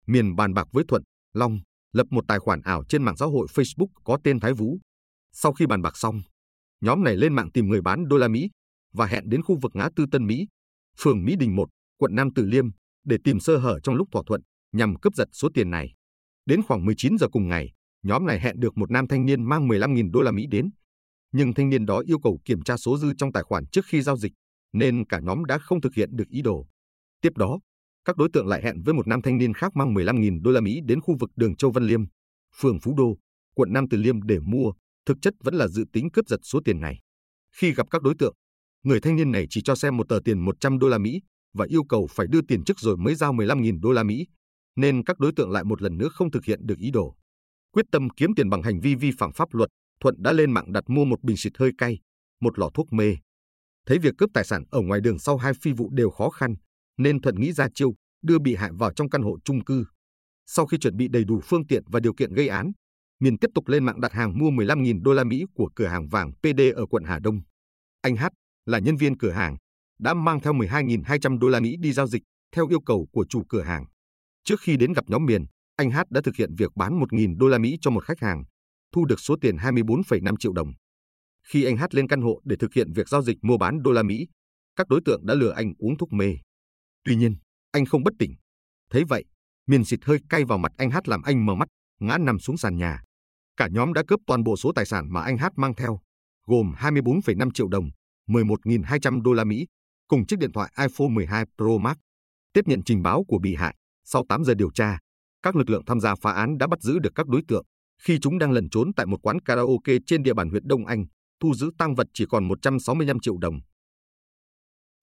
Miền 0.06 0.36
bàn 0.36 0.54
bạc 0.54 0.68
với 0.72 0.84
Thuận, 0.88 1.02
Long, 1.32 1.60
lập 1.92 2.06
một 2.10 2.24
tài 2.28 2.38
khoản 2.38 2.60
ảo 2.60 2.84
trên 2.88 3.02
mạng 3.02 3.16
xã 3.16 3.26
hội 3.26 3.46
Facebook 3.54 3.88
có 4.04 4.18
tên 4.24 4.40
Thái 4.40 4.52
Vũ. 4.52 4.78
Sau 5.32 5.52
khi 5.52 5.66
bàn 5.66 5.82
bạc 5.82 5.96
xong, 5.96 6.20
nhóm 6.80 7.04
này 7.04 7.16
lên 7.16 7.34
mạng 7.34 7.50
tìm 7.50 7.68
người 7.68 7.80
bán 7.80 8.08
đô 8.08 8.16
la 8.16 8.28
Mỹ 8.28 8.50
và 8.96 9.06
hẹn 9.06 9.28
đến 9.28 9.42
khu 9.42 9.58
vực 9.62 9.72
ngã 9.74 9.88
tư 9.96 10.06
Tân 10.10 10.26
Mỹ, 10.26 10.46
phường 11.00 11.24
Mỹ 11.24 11.36
Đình 11.36 11.56
1, 11.56 11.68
quận 11.98 12.14
Nam 12.14 12.28
Từ 12.34 12.44
Liêm 12.44 12.68
để 13.04 13.16
tìm 13.24 13.40
sơ 13.40 13.56
hở 13.56 13.80
trong 13.82 13.94
lúc 13.94 14.08
thỏa 14.12 14.22
thuận 14.26 14.40
nhằm 14.72 14.96
cướp 15.00 15.14
giật 15.14 15.28
số 15.32 15.48
tiền 15.54 15.70
này. 15.70 15.94
Đến 16.46 16.62
khoảng 16.62 16.84
19 16.84 17.18
giờ 17.18 17.28
cùng 17.32 17.48
ngày, 17.48 17.72
nhóm 18.02 18.26
này 18.26 18.40
hẹn 18.40 18.60
được 18.60 18.78
một 18.78 18.90
nam 18.90 19.08
thanh 19.08 19.26
niên 19.26 19.48
mang 19.48 19.68
15.000 19.68 20.10
đô 20.10 20.20
la 20.20 20.30
Mỹ 20.30 20.46
đến. 20.50 20.70
Nhưng 21.32 21.54
thanh 21.54 21.68
niên 21.68 21.86
đó 21.86 22.02
yêu 22.06 22.18
cầu 22.18 22.40
kiểm 22.44 22.62
tra 22.62 22.76
số 22.76 22.98
dư 22.98 23.12
trong 23.18 23.32
tài 23.32 23.42
khoản 23.42 23.66
trước 23.66 23.84
khi 23.86 24.02
giao 24.02 24.16
dịch, 24.16 24.32
nên 24.72 25.06
cả 25.06 25.20
nhóm 25.20 25.44
đã 25.44 25.58
không 25.58 25.80
thực 25.80 25.94
hiện 25.94 26.08
được 26.12 26.28
ý 26.28 26.42
đồ. 26.42 26.66
Tiếp 27.20 27.36
đó, 27.36 27.58
các 28.04 28.16
đối 28.16 28.28
tượng 28.32 28.46
lại 28.46 28.62
hẹn 28.64 28.82
với 28.82 28.94
một 28.94 29.06
nam 29.06 29.22
thanh 29.22 29.38
niên 29.38 29.54
khác 29.54 29.76
mang 29.76 29.94
15.000 29.94 30.42
đô 30.42 30.50
la 30.50 30.60
Mỹ 30.60 30.80
đến 30.84 31.00
khu 31.00 31.16
vực 31.20 31.30
đường 31.36 31.56
Châu 31.56 31.70
Văn 31.70 31.84
Liêm, 31.84 32.04
phường 32.60 32.80
Phú 32.80 32.94
Đô, 32.96 33.16
quận 33.54 33.72
Nam 33.72 33.88
Từ 33.88 33.98
Liêm 33.98 34.22
để 34.22 34.38
mua, 34.38 34.72
thực 35.06 35.16
chất 35.22 35.34
vẫn 35.44 35.54
là 35.54 35.68
dự 35.68 35.84
tính 35.92 36.10
cướp 36.10 36.28
giật 36.28 36.40
số 36.42 36.60
tiền 36.64 36.80
này. 36.80 37.00
Khi 37.56 37.72
gặp 37.72 37.86
các 37.90 38.02
đối 38.02 38.14
tượng, 38.18 38.34
người 38.86 39.00
thanh 39.00 39.16
niên 39.16 39.32
này 39.32 39.46
chỉ 39.50 39.60
cho 39.64 39.74
xem 39.74 39.96
một 39.96 40.08
tờ 40.08 40.18
tiền 40.24 40.38
100 40.38 40.78
đô 40.78 40.88
la 40.88 40.98
Mỹ 40.98 41.20
và 41.54 41.66
yêu 41.68 41.84
cầu 41.84 42.06
phải 42.10 42.26
đưa 42.26 42.40
tiền 42.48 42.64
trước 42.64 42.80
rồi 42.80 42.96
mới 42.96 43.14
giao 43.14 43.32
15.000 43.32 43.80
đô 43.80 43.92
la 43.92 44.02
Mỹ, 44.02 44.26
nên 44.76 45.04
các 45.04 45.18
đối 45.18 45.32
tượng 45.36 45.50
lại 45.50 45.64
một 45.64 45.82
lần 45.82 45.98
nữa 45.98 46.08
không 46.12 46.30
thực 46.30 46.44
hiện 46.44 46.66
được 46.66 46.78
ý 46.78 46.90
đồ. 46.90 47.16
Quyết 47.72 47.86
tâm 47.92 48.10
kiếm 48.10 48.34
tiền 48.34 48.50
bằng 48.50 48.62
hành 48.62 48.80
vi 48.80 48.94
vi 48.94 49.10
phạm 49.18 49.32
pháp 49.32 49.54
luật, 49.54 49.68
Thuận 50.00 50.14
đã 50.18 50.32
lên 50.32 50.52
mạng 50.52 50.72
đặt 50.72 50.84
mua 50.86 51.04
một 51.04 51.22
bình 51.22 51.36
xịt 51.36 51.52
hơi 51.58 51.70
cay, 51.78 51.98
một 52.40 52.58
lọ 52.58 52.70
thuốc 52.74 52.92
mê. 52.92 53.16
Thấy 53.86 53.98
việc 53.98 54.14
cướp 54.18 54.30
tài 54.34 54.44
sản 54.44 54.64
ở 54.70 54.80
ngoài 54.80 55.00
đường 55.00 55.18
sau 55.18 55.36
hai 55.36 55.52
phi 55.62 55.72
vụ 55.72 55.90
đều 55.92 56.10
khó 56.10 56.30
khăn, 56.30 56.54
nên 56.98 57.20
Thuận 57.20 57.40
nghĩ 57.40 57.52
ra 57.52 57.68
chiêu 57.74 57.94
đưa 58.22 58.38
bị 58.38 58.54
hại 58.54 58.70
vào 58.72 58.92
trong 58.92 59.10
căn 59.10 59.22
hộ 59.22 59.38
chung 59.44 59.64
cư. 59.64 59.84
Sau 60.46 60.66
khi 60.66 60.78
chuẩn 60.78 60.96
bị 60.96 61.08
đầy 61.08 61.24
đủ 61.24 61.40
phương 61.44 61.66
tiện 61.66 61.82
và 61.86 62.00
điều 62.00 62.14
kiện 62.14 62.32
gây 62.32 62.48
án, 62.48 62.72
Miền 63.20 63.38
tiếp 63.38 63.48
tục 63.54 63.68
lên 63.68 63.84
mạng 63.84 64.00
đặt 64.00 64.12
hàng 64.12 64.38
mua 64.38 64.50
15.000 64.50 65.02
đô 65.02 65.12
la 65.12 65.24
Mỹ 65.24 65.44
của 65.54 65.68
cửa 65.74 65.86
hàng 65.86 66.08
vàng 66.08 66.32
PD 66.32 66.60
ở 66.74 66.86
quận 66.86 67.04
Hà 67.04 67.18
Đông. 67.18 67.40
Anh 68.02 68.16
H 68.16 68.24
là 68.66 68.78
nhân 68.78 68.96
viên 68.96 69.18
cửa 69.18 69.30
hàng, 69.30 69.56
đã 69.98 70.14
mang 70.14 70.40
theo 70.40 70.52
12.200 70.52 71.38
đô 71.38 71.48
la 71.48 71.60
Mỹ 71.60 71.76
đi 71.80 71.92
giao 71.92 72.06
dịch 72.06 72.22
theo 72.54 72.68
yêu 72.68 72.80
cầu 72.80 73.08
của 73.12 73.26
chủ 73.28 73.42
cửa 73.48 73.62
hàng. 73.62 73.84
Trước 74.44 74.60
khi 74.60 74.76
đến 74.76 74.92
gặp 74.92 75.04
nhóm 75.06 75.26
Miền, 75.26 75.44
anh 75.76 75.90
H 75.90 75.98
đã 76.10 76.20
thực 76.24 76.36
hiện 76.36 76.54
việc 76.58 76.70
bán 76.76 77.00
1.000 77.00 77.38
đô 77.38 77.48
la 77.48 77.58
Mỹ 77.58 77.78
cho 77.80 77.90
một 77.90 78.04
khách 78.04 78.20
hàng, 78.20 78.44
thu 78.92 79.04
được 79.04 79.20
số 79.20 79.36
tiền 79.40 79.56
24,5 79.56 80.36
triệu 80.38 80.52
đồng. 80.52 80.72
Khi 81.48 81.64
anh 81.64 81.76
H 81.76 81.84
lên 81.90 82.08
căn 82.08 82.20
hộ 82.20 82.40
để 82.44 82.56
thực 82.56 82.74
hiện 82.74 82.92
việc 82.92 83.08
giao 83.08 83.22
dịch 83.22 83.36
mua 83.42 83.58
bán 83.58 83.82
đô 83.82 83.92
la 83.92 84.02
Mỹ, 84.02 84.26
các 84.76 84.88
đối 84.88 85.00
tượng 85.04 85.26
đã 85.26 85.34
lừa 85.34 85.50
anh 85.50 85.72
uống 85.78 85.96
thuốc 85.98 86.12
mê. 86.12 86.36
Tuy 87.04 87.16
nhiên, 87.16 87.36
anh 87.72 87.86
không 87.86 88.04
bất 88.04 88.14
tỉnh. 88.18 88.34
Thấy 88.90 89.04
vậy, 89.04 89.24
miền 89.66 89.84
xịt 89.84 90.00
hơi 90.04 90.18
cay 90.28 90.44
vào 90.44 90.58
mặt 90.58 90.72
anh 90.76 90.90
Hát 90.90 91.08
làm 91.08 91.22
anh 91.22 91.46
mở 91.46 91.54
mắt, 91.54 91.68
ngã 92.00 92.18
nằm 92.18 92.38
xuống 92.38 92.56
sàn 92.56 92.76
nhà. 92.76 93.02
Cả 93.56 93.68
nhóm 93.72 93.92
đã 93.92 94.02
cướp 94.08 94.20
toàn 94.26 94.44
bộ 94.44 94.56
số 94.56 94.72
tài 94.72 94.86
sản 94.86 95.12
mà 95.12 95.20
anh 95.20 95.38
Hát 95.38 95.52
mang 95.56 95.74
theo, 95.74 96.00
gồm 96.46 96.72
24,5 96.78 97.50
triệu 97.54 97.68
đồng, 97.68 97.90
11.200 98.28 99.22
đô 99.22 99.32
la 99.32 99.44
Mỹ, 99.44 99.66
cùng 100.08 100.26
chiếc 100.26 100.38
điện 100.38 100.52
thoại 100.52 100.72
iPhone 100.78 101.08
12 101.08 101.44
Pro 101.56 101.78
Max. 101.80 101.96
Tiếp 102.52 102.68
nhận 102.68 102.82
trình 102.84 103.02
báo 103.02 103.24
của 103.28 103.38
bị 103.38 103.54
hại, 103.54 103.76
sau 104.04 104.24
8 104.28 104.44
giờ 104.44 104.54
điều 104.54 104.70
tra, 104.70 104.98
các 105.42 105.56
lực 105.56 105.70
lượng 105.70 105.84
tham 105.86 106.00
gia 106.00 106.14
phá 106.14 106.32
án 106.32 106.58
đã 106.58 106.66
bắt 106.66 106.80
giữ 106.80 106.98
được 106.98 107.12
các 107.14 107.26
đối 107.26 107.42
tượng 107.48 107.64
khi 108.02 108.18
chúng 108.18 108.38
đang 108.38 108.52
lẩn 108.52 108.68
trốn 108.70 108.92
tại 108.96 109.06
một 109.06 109.22
quán 109.22 109.40
karaoke 109.40 109.92
trên 110.06 110.22
địa 110.22 110.34
bàn 110.34 110.50
huyện 110.50 110.68
Đông 110.68 110.86
Anh, 110.86 111.04
thu 111.40 111.54
giữ 111.54 111.70
tăng 111.78 111.94
vật 111.94 112.06
chỉ 112.14 112.24
còn 112.28 112.48
165 112.48 113.20
triệu 113.20 113.38
đồng. 113.38 113.60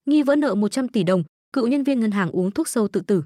Nghi 0.06 0.24
vỡ 0.24 0.36
nợ 0.36 0.56
100 0.56 0.88
tỷ 0.88 1.04
đồng, 1.04 1.24
cựu 1.54 1.68
nhân 1.68 1.84
viên 1.84 2.00
ngân 2.00 2.12
hàng 2.12 2.32
uống 2.32 2.52
thuốc 2.52 2.68
sâu 2.68 2.88
tự 2.88 3.02
tử. 3.02 3.24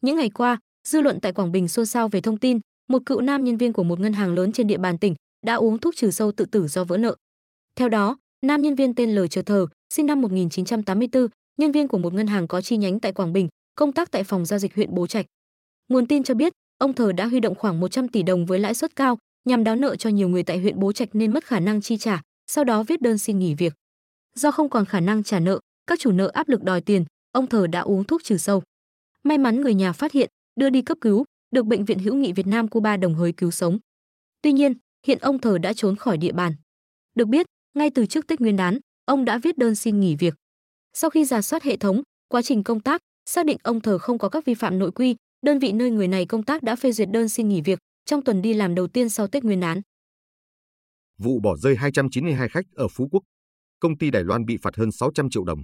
Những 0.00 0.16
ngày 0.16 0.30
qua, 0.30 0.58
dư 0.88 1.00
luận 1.00 1.18
tại 1.22 1.32
Quảng 1.32 1.52
Bình 1.52 1.68
xôn 1.68 1.86
xao 1.86 2.08
về 2.08 2.20
thông 2.20 2.38
tin 2.38 2.60
một 2.88 3.02
cựu 3.06 3.20
nam 3.20 3.44
nhân 3.44 3.56
viên 3.56 3.72
của 3.72 3.82
một 3.84 4.00
ngân 4.00 4.12
hàng 4.12 4.34
lớn 4.34 4.52
trên 4.52 4.66
địa 4.66 4.78
bàn 4.78 4.98
tỉnh 4.98 5.14
đã 5.46 5.54
uống 5.54 5.78
thuốc 5.78 5.96
trừ 5.96 6.10
sâu 6.10 6.32
tự 6.32 6.44
tử 6.44 6.68
do 6.68 6.84
vỡ 6.84 6.96
nợ. 6.96 7.16
Theo 7.76 7.88
đó, 7.88 8.16
nam 8.46 8.62
nhân 8.62 8.74
viên 8.74 8.94
tên 8.94 9.14
L 9.14 9.18
Chờ 9.30 9.42
Thờ, 9.42 9.66
sinh 9.94 10.06
năm 10.06 10.20
1984, 10.20 11.26
nhân 11.56 11.72
viên 11.72 11.88
của 11.88 11.98
một 11.98 12.14
ngân 12.14 12.26
hàng 12.26 12.48
có 12.48 12.60
chi 12.60 12.76
nhánh 12.76 13.00
tại 13.00 13.12
Quảng 13.12 13.32
Bình, 13.32 13.48
công 13.74 13.92
tác 13.92 14.10
tại 14.10 14.24
phòng 14.24 14.46
giao 14.46 14.58
dịch 14.58 14.74
huyện 14.74 14.94
Bố 14.94 15.06
Trạch. 15.06 15.26
Nguồn 15.88 16.06
tin 16.06 16.22
cho 16.22 16.34
biết, 16.34 16.52
ông 16.78 16.92
Thờ 16.92 17.12
đã 17.12 17.26
huy 17.26 17.40
động 17.40 17.54
khoảng 17.54 17.80
100 17.80 18.08
tỷ 18.08 18.22
đồng 18.22 18.46
với 18.46 18.58
lãi 18.58 18.74
suất 18.74 18.96
cao 18.96 19.18
nhằm 19.44 19.64
đáo 19.64 19.76
nợ 19.76 19.96
cho 19.96 20.10
nhiều 20.10 20.28
người 20.28 20.42
tại 20.42 20.58
huyện 20.58 20.78
Bố 20.78 20.92
Trạch 20.92 21.08
nên 21.12 21.32
mất 21.32 21.44
khả 21.44 21.60
năng 21.60 21.80
chi 21.80 21.96
trả, 21.96 22.22
sau 22.46 22.64
đó 22.64 22.82
viết 22.82 23.02
đơn 23.02 23.18
xin 23.18 23.38
nghỉ 23.38 23.54
việc. 23.54 23.74
Do 24.34 24.50
không 24.50 24.68
còn 24.68 24.84
khả 24.84 25.00
năng 25.00 25.22
trả 25.22 25.40
nợ, 25.40 25.58
các 25.86 26.00
chủ 26.00 26.12
nợ 26.12 26.30
áp 26.34 26.48
lực 26.48 26.62
đòi 26.62 26.80
tiền, 26.80 27.04
ông 27.32 27.46
Thờ 27.46 27.66
đã 27.66 27.80
uống 27.80 28.04
thuốc 28.04 28.22
trừ 28.24 28.36
sâu. 28.36 28.62
May 29.22 29.38
mắn 29.38 29.60
người 29.60 29.74
nhà 29.74 29.92
phát 29.92 30.12
hiện, 30.12 30.30
đưa 30.56 30.70
đi 30.70 30.82
cấp 30.82 30.98
cứu, 31.00 31.24
được 31.50 31.66
bệnh 31.66 31.84
viện 31.84 31.98
hữu 31.98 32.14
nghị 32.14 32.32
Việt 32.32 32.46
Nam 32.46 32.68
Cuba 32.68 32.96
đồng 32.96 33.14
hới 33.14 33.32
cứu 33.32 33.50
sống. 33.50 33.78
Tuy 34.42 34.52
nhiên, 34.52 34.74
hiện 35.06 35.18
ông 35.18 35.38
Thờ 35.38 35.58
đã 35.58 35.72
trốn 35.72 35.96
khỏi 35.96 36.18
địa 36.18 36.32
bàn. 36.32 36.52
Được 37.14 37.28
biết, 37.28 37.46
ngay 37.78 37.90
từ 37.90 38.06
trước 38.06 38.26
Tết 38.26 38.40
Nguyên 38.40 38.56
đán, 38.56 38.78
ông 39.04 39.24
đã 39.24 39.38
viết 39.38 39.58
đơn 39.58 39.74
xin 39.74 40.00
nghỉ 40.00 40.16
việc. 40.16 40.34
Sau 40.94 41.10
khi 41.10 41.24
giả 41.24 41.42
soát 41.42 41.62
hệ 41.62 41.76
thống, 41.76 42.02
quá 42.28 42.42
trình 42.42 42.64
công 42.64 42.80
tác, 42.80 43.00
xác 43.26 43.46
định 43.46 43.56
ông 43.62 43.80
Thờ 43.80 43.98
không 43.98 44.18
có 44.18 44.28
các 44.28 44.44
vi 44.44 44.54
phạm 44.54 44.78
nội 44.78 44.92
quy, 44.92 45.16
đơn 45.42 45.58
vị 45.58 45.72
nơi 45.72 45.90
người 45.90 46.08
này 46.08 46.26
công 46.26 46.42
tác 46.42 46.62
đã 46.62 46.76
phê 46.76 46.92
duyệt 46.92 47.08
đơn 47.10 47.28
xin 47.28 47.48
nghỉ 47.48 47.60
việc 47.60 47.78
trong 48.04 48.22
tuần 48.24 48.42
đi 48.42 48.54
làm 48.54 48.74
đầu 48.74 48.86
tiên 48.88 49.08
sau 49.08 49.26
Tết 49.26 49.44
Nguyên 49.44 49.60
đán. 49.60 49.80
Vụ 51.18 51.40
bỏ 51.40 51.56
rơi 51.56 51.76
292 51.76 52.48
khách 52.48 52.64
ở 52.74 52.88
Phú 52.88 53.08
Quốc, 53.12 53.22
công 53.80 53.98
ty 53.98 54.10
Đài 54.10 54.24
Loan 54.24 54.44
bị 54.44 54.56
phạt 54.62 54.76
hơn 54.76 54.92
600 54.92 55.30
triệu 55.30 55.44
đồng. 55.44 55.58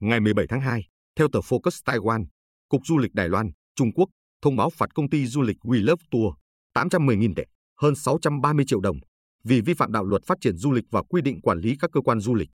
Ngày 0.00 0.20
17 0.20 0.46
tháng 0.48 0.60
2, 0.60 0.82
theo 1.16 1.28
tờ 1.32 1.40
Focus 1.40 1.82
Taiwan, 1.84 2.26
Cục 2.68 2.86
Du 2.86 2.98
lịch 2.98 3.14
Đài 3.14 3.28
Loan, 3.28 3.50
Trung 3.74 3.92
Quốc 3.92 4.08
thông 4.42 4.56
báo 4.56 4.70
phạt 4.70 4.94
công 4.94 5.10
ty 5.10 5.26
du 5.26 5.42
lịch 5.42 5.56
We 5.62 5.84
Love 5.84 6.04
Tour 6.10 6.34
810.000 6.74 7.34
tệ, 7.36 7.44
hơn 7.80 7.94
630 7.94 8.64
triệu 8.68 8.80
đồng 8.80 8.96
vì 9.44 9.60
vi 9.60 9.74
phạm 9.74 9.92
đạo 9.92 10.04
luật 10.04 10.22
phát 10.26 10.38
triển 10.40 10.56
du 10.56 10.72
lịch 10.72 10.84
và 10.90 11.02
quy 11.02 11.22
định 11.22 11.40
quản 11.40 11.58
lý 11.58 11.76
các 11.80 11.90
cơ 11.92 12.00
quan 12.00 12.20
du 12.20 12.34
lịch. 12.34 12.48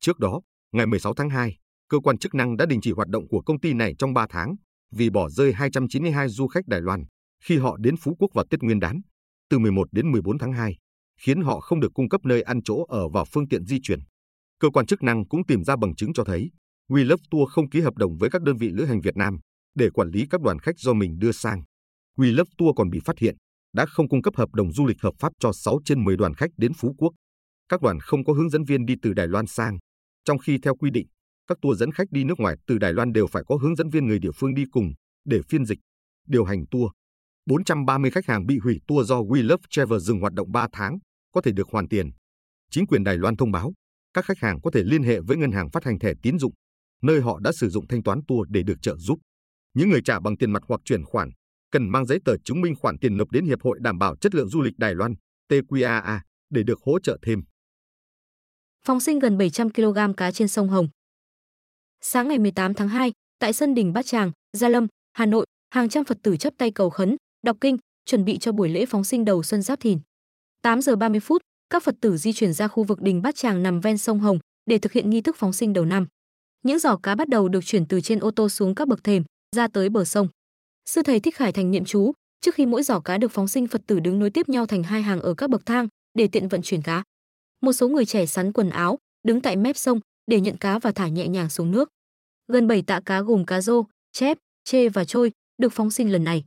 Trước 0.00 0.18
đó, 0.18 0.40
ngày 0.72 0.86
16 0.86 1.14
tháng 1.14 1.30
2, 1.30 1.56
cơ 1.88 1.98
quan 1.98 2.18
chức 2.18 2.34
năng 2.34 2.56
đã 2.56 2.66
đình 2.66 2.80
chỉ 2.80 2.92
hoạt 2.92 3.08
động 3.08 3.28
của 3.28 3.42
công 3.46 3.60
ty 3.60 3.74
này 3.74 3.94
trong 3.98 4.14
3 4.14 4.26
tháng 4.30 4.54
vì 4.92 5.10
bỏ 5.10 5.28
rơi 5.28 5.52
292 5.52 6.28
du 6.28 6.46
khách 6.46 6.66
Đài 6.66 6.80
Loan 6.80 7.04
khi 7.44 7.58
họ 7.58 7.76
đến 7.76 7.96
Phú 7.96 8.16
Quốc 8.18 8.28
vào 8.34 8.44
Tết 8.50 8.62
Nguyên 8.62 8.80
đán, 8.80 9.00
từ 9.50 9.58
11 9.58 9.88
đến 9.92 10.12
14 10.12 10.38
tháng 10.38 10.52
2, 10.52 10.76
khiến 11.20 11.42
họ 11.42 11.60
không 11.60 11.80
được 11.80 11.94
cung 11.94 12.08
cấp 12.08 12.20
nơi 12.24 12.42
ăn 12.42 12.62
chỗ 12.64 12.84
ở 12.88 13.08
và 13.08 13.24
phương 13.24 13.48
tiện 13.48 13.64
di 13.66 13.78
chuyển. 13.82 14.00
Cơ 14.60 14.70
quan 14.70 14.86
chức 14.86 15.02
năng 15.02 15.28
cũng 15.28 15.46
tìm 15.46 15.64
ra 15.64 15.76
bằng 15.76 15.94
chứng 15.94 16.12
cho 16.12 16.24
thấy 16.24 16.50
We 16.90 17.04
Love 17.04 17.22
Tour 17.30 17.50
không 17.50 17.70
ký 17.70 17.80
hợp 17.80 17.96
đồng 17.96 18.16
với 18.18 18.30
các 18.30 18.42
đơn 18.42 18.56
vị 18.56 18.68
lữ 18.68 18.84
hành 18.84 19.00
Việt 19.00 19.16
Nam 19.16 19.38
để 19.74 19.90
quản 19.90 20.08
lý 20.08 20.26
các 20.30 20.40
đoàn 20.40 20.58
khách 20.58 20.78
do 20.78 20.92
mình 20.92 21.18
đưa 21.18 21.32
sang. 21.32 21.62
We 22.18 22.36
Love 22.36 22.50
Tour 22.58 22.76
còn 22.76 22.90
bị 22.90 23.00
phát 23.04 23.18
hiện 23.18 23.36
đã 23.72 23.86
không 23.86 24.08
cung 24.08 24.22
cấp 24.22 24.36
hợp 24.36 24.54
đồng 24.54 24.72
du 24.72 24.86
lịch 24.86 25.00
hợp 25.00 25.14
pháp 25.18 25.32
cho 25.40 25.52
6 25.52 25.78
trên 25.84 26.04
10 26.04 26.16
đoàn 26.16 26.34
khách 26.34 26.50
đến 26.56 26.72
Phú 26.76 26.94
Quốc. 26.98 27.12
Các 27.68 27.82
đoàn 27.82 28.00
không 28.00 28.24
có 28.24 28.32
hướng 28.32 28.50
dẫn 28.50 28.64
viên 28.64 28.86
đi 28.86 28.94
từ 29.02 29.12
Đài 29.12 29.28
Loan 29.28 29.46
sang, 29.46 29.78
trong 30.24 30.38
khi 30.38 30.58
theo 30.62 30.76
quy 30.76 30.90
định, 30.90 31.06
các 31.46 31.58
tour 31.62 31.80
dẫn 31.80 31.92
khách 31.92 32.10
đi 32.10 32.24
nước 32.24 32.40
ngoài 32.40 32.56
từ 32.66 32.78
Đài 32.78 32.92
Loan 32.92 33.12
đều 33.12 33.26
phải 33.26 33.42
có 33.46 33.56
hướng 33.56 33.76
dẫn 33.76 33.90
viên 33.90 34.06
người 34.06 34.18
địa 34.18 34.32
phương 34.34 34.54
đi 34.54 34.64
cùng 34.70 34.92
để 35.24 35.40
phiên 35.48 35.64
dịch, 35.64 35.78
điều 36.28 36.44
hành 36.44 36.64
tour. 36.70 36.90
430 37.46 38.10
khách 38.10 38.26
hàng 38.26 38.46
bị 38.46 38.58
hủy 38.58 38.78
tour 38.86 39.08
do 39.08 39.20
We 39.20 39.42
Love 39.42 39.62
Travel 39.70 39.98
dừng 39.98 40.20
hoạt 40.20 40.32
động 40.32 40.52
3 40.52 40.68
tháng, 40.72 40.98
có 41.32 41.40
thể 41.40 41.52
được 41.52 41.68
hoàn 41.70 41.88
tiền. 41.88 42.10
Chính 42.70 42.86
quyền 42.86 43.04
Đài 43.04 43.18
Loan 43.18 43.36
thông 43.36 43.52
báo, 43.52 43.72
các 44.14 44.24
khách 44.24 44.38
hàng 44.38 44.60
có 44.62 44.70
thể 44.70 44.82
liên 44.84 45.02
hệ 45.02 45.20
với 45.20 45.36
ngân 45.36 45.52
hàng 45.52 45.70
phát 45.70 45.84
hành 45.84 45.98
thẻ 45.98 46.12
tín 46.22 46.38
dụng, 46.38 46.52
nơi 47.02 47.20
họ 47.20 47.38
đã 47.40 47.52
sử 47.52 47.68
dụng 47.68 47.86
thanh 47.88 48.02
toán 48.02 48.20
tour 48.28 48.48
để 48.50 48.62
được 48.62 48.82
trợ 48.82 48.96
giúp. 48.96 49.18
Những 49.74 49.90
người 49.90 50.00
trả 50.04 50.20
bằng 50.20 50.36
tiền 50.36 50.52
mặt 50.52 50.62
hoặc 50.68 50.80
chuyển 50.84 51.04
khoản 51.04 51.30
cần 51.72 51.88
mang 51.88 52.06
giấy 52.06 52.18
tờ 52.24 52.36
chứng 52.36 52.60
minh 52.60 52.74
khoản 52.74 52.98
tiền 52.98 53.16
nộp 53.16 53.30
đến 53.30 53.46
Hiệp 53.46 53.62
hội 53.62 53.78
đảm 53.80 53.98
bảo 53.98 54.16
chất 54.16 54.34
lượng 54.34 54.48
du 54.48 54.60
lịch 54.60 54.78
Đài 54.78 54.94
Loan 54.94 55.14
TQAA 55.48 56.18
để 56.50 56.62
được 56.62 56.78
hỗ 56.82 56.98
trợ 57.00 57.18
thêm. 57.22 57.42
Phóng 58.86 59.00
sinh 59.00 59.18
gần 59.18 59.38
700 59.38 59.70
kg 59.70 59.98
cá 60.16 60.30
trên 60.30 60.48
sông 60.48 60.68
Hồng. 60.68 60.88
Sáng 62.00 62.28
ngày 62.28 62.38
18 62.38 62.74
tháng 62.74 62.88
2, 62.88 63.12
tại 63.38 63.52
sân 63.52 63.74
đình 63.74 63.92
Bát 63.92 64.06
Tràng, 64.06 64.30
Gia 64.52 64.68
Lâm, 64.68 64.86
Hà 65.12 65.26
Nội, 65.26 65.46
hàng 65.70 65.88
trăm 65.88 66.04
Phật 66.04 66.18
tử 66.22 66.36
chấp 66.36 66.54
tay 66.58 66.70
cầu 66.70 66.90
khấn, 66.90 67.16
đọc 67.42 67.56
kinh, 67.60 67.76
chuẩn 68.04 68.24
bị 68.24 68.38
cho 68.38 68.52
buổi 68.52 68.68
lễ 68.68 68.86
phóng 68.86 69.04
sinh 69.04 69.24
đầu 69.24 69.42
xuân 69.42 69.62
Giáp 69.62 69.80
Thìn. 69.80 69.98
8 70.62 70.82
giờ 70.82 70.96
30 70.96 71.20
phút, 71.20 71.42
các 71.70 71.82
Phật 71.82 71.94
tử 72.00 72.16
di 72.16 72.32
chuyển 72.32 72.52
ra 72.52 72.68
khu 72.68 72.84
vực 72.84 73.02
đình 73.02 73.22
Bát 73.22 73.36
Tràng 73.36 73.62
nằm 73.62 73.80
ven 73.80 73.98
sông 73.98 74.20
Hồng 74.20 74.38
để 74.66 74.78
thực 74.78 74.92
hiện 74.92 75.10
nghi 75.10 75.20
thức 75.20 75.36
phóng 75.38 75.52
sinh 75.52 75.72
đầu 75.72 75.84
năm. 75.84 76.06
Những 76.62 76.78
giỏ 76.78 76.96
cá 76.96 77.14
bắt 77.14 77.28
đầu 77.28 77.48
được 77.48 77.64
chuyển 77.64 77.86
từ 77.86 78.00
trên 78.00 78.18
ô 78.18 78.30
tô 78.30 78.48
xuống 78.48 78.74
các 78.74 78.88
bậc 78.88 79.04
thềm, 79.04 79.22
ra 79.56 79.68
tới 79.68 79.88
bờ 79.88 80.04
sông. 80.04 80.28
Sư 80.86 81.02
thầy 81.02 81.20
Thích 81.20 81.36
Khải 81.36 81.52
thành 81.52 81.70
niệm 81.70 81.84
chú, 81.84 82.12
trước 82.40 82.54
khi 82.54 82.66
mỗi 82.66 82.82
giỏ 82.82 83.00
cá 83.00 83.18
được 83.18 83.30
phóng 83.32 83.48
sinh 83.48 83.66
Phật 83.66 83.82
tử 83.86 84.00
đứng 84.00 84.18
nối 84.18 84.30
tiếp 84.30 84.48
nhau 84.48 84.66
thành 84.66 84.82
hai 84.82 85.02
hàng 85.02 85.20
ở 85.20 85.34
các 85.34 85.50
bậc 85.50 85.66
thang 85.66 85.88
để 86.14 86.28
tiện 86.28 86.48
vận 86.48 86.62
chuyển 86.62 86.82
cá. 86.82 87.02
Một 87.60 87.72
số 87.72 87.88
người 87.88 88.04
trẻ 88.04 88.26
sắn 88.26 88.52
quần 88.52 88.70
áo, 88.70 88.98
đứng 89.26 89.40
tại 89.40 89.56
mép 89.56 89.76
sông 89.76 90.00
để 90.26 90.40
nhận 90.40 90.56
cá 90.56 90.78
và 90.78 90.92
thả 90.92 91.08
nhẹ 91.08 91.28
nhàng 91.28 91.50
xuống 91.50 91.70
nước. 91.70 91.88
Gần 92.48 92.68
bảy 92.68 92.82
tạ 92.82 93.00
cá 93.04 93.20
gồm 93.20 93.44
cá 93.44 93.60
rô, 93.60 93.84
chép, 94.12 94.38
chê 94.64 94.88
và 94.88 95.04
trôi 95.04 95.32
được 95.58 95.72
phóng 95.72 95.90
sinh 95.90 96.12
lần 96.12 96.24
này. 96.24 96.44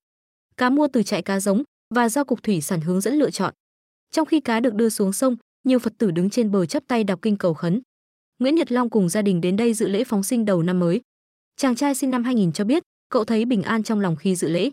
Cá 0.57 0.69
mua 0.69 0.87
từ 0.93 1.03
trại 1.03 1.21
cá 1.21 1.39
giống 1.39 1.63
và 1.95 2.09
do 2.09 2.23
cục 2.23 2.43
thủy 2.43 2.61
sản 2.61 2.81
hướng 2.81 3.01
dẫn 3.01 3.13
lựa 3.13 3.31
chọn. 3.31 3.53
Trong 4.11 4.25
khi 4.25 4.39
cá 4.39 4.59
được 4.59 4.73
đưa 4.73 4.89
xuống 4.89 5.13
sông, 5.13 5.35
nhiều 5.63 5.79
Phật 5.79 5.93
tử 5.97 6.11
đứng 6.11 6.29
trên 6.29 6.51
bờ 6.51 6.65
chắp 6.65 6.83
tay 6.87 7.03
đọc 7.03 7.19
kinh 7.21 7.37
cầu 7.37 7.53
khấn. 7.53 7.81
Nguyễn 8.39 8.55
Nhật 8.55 8.71
Long 8.71 8.89
cùng 8.89 9.09
gia 9.09 9.21
đình 9.21 9.41
đến 9.41 9.57
đây 9.57 9.73
dự 9.73 9.87
lễ 9.87 10.03
phóng 10.03 10.23
sinh 10.23 10.45
đầu 10.45 10.63
năm 10.63 10.79
mới. 10.79 11.01
Chàng 11.57 11.75
trai 11.75 11.95
sinh 11.95 12.11
năm 12.11 12.23
2000 12.23 12.51
cho 12.51 12.63
biết, 12.63 12.83
cậu 13.09 13.25
thấy 13.25 13.45
bình 13.45 13.61
an 13.61 13.83
trong 13.83 13.99
lòng 13.99 14.15
khi 14.15 14.35
dự 14.35 14.49
lễ. 14.49 14.69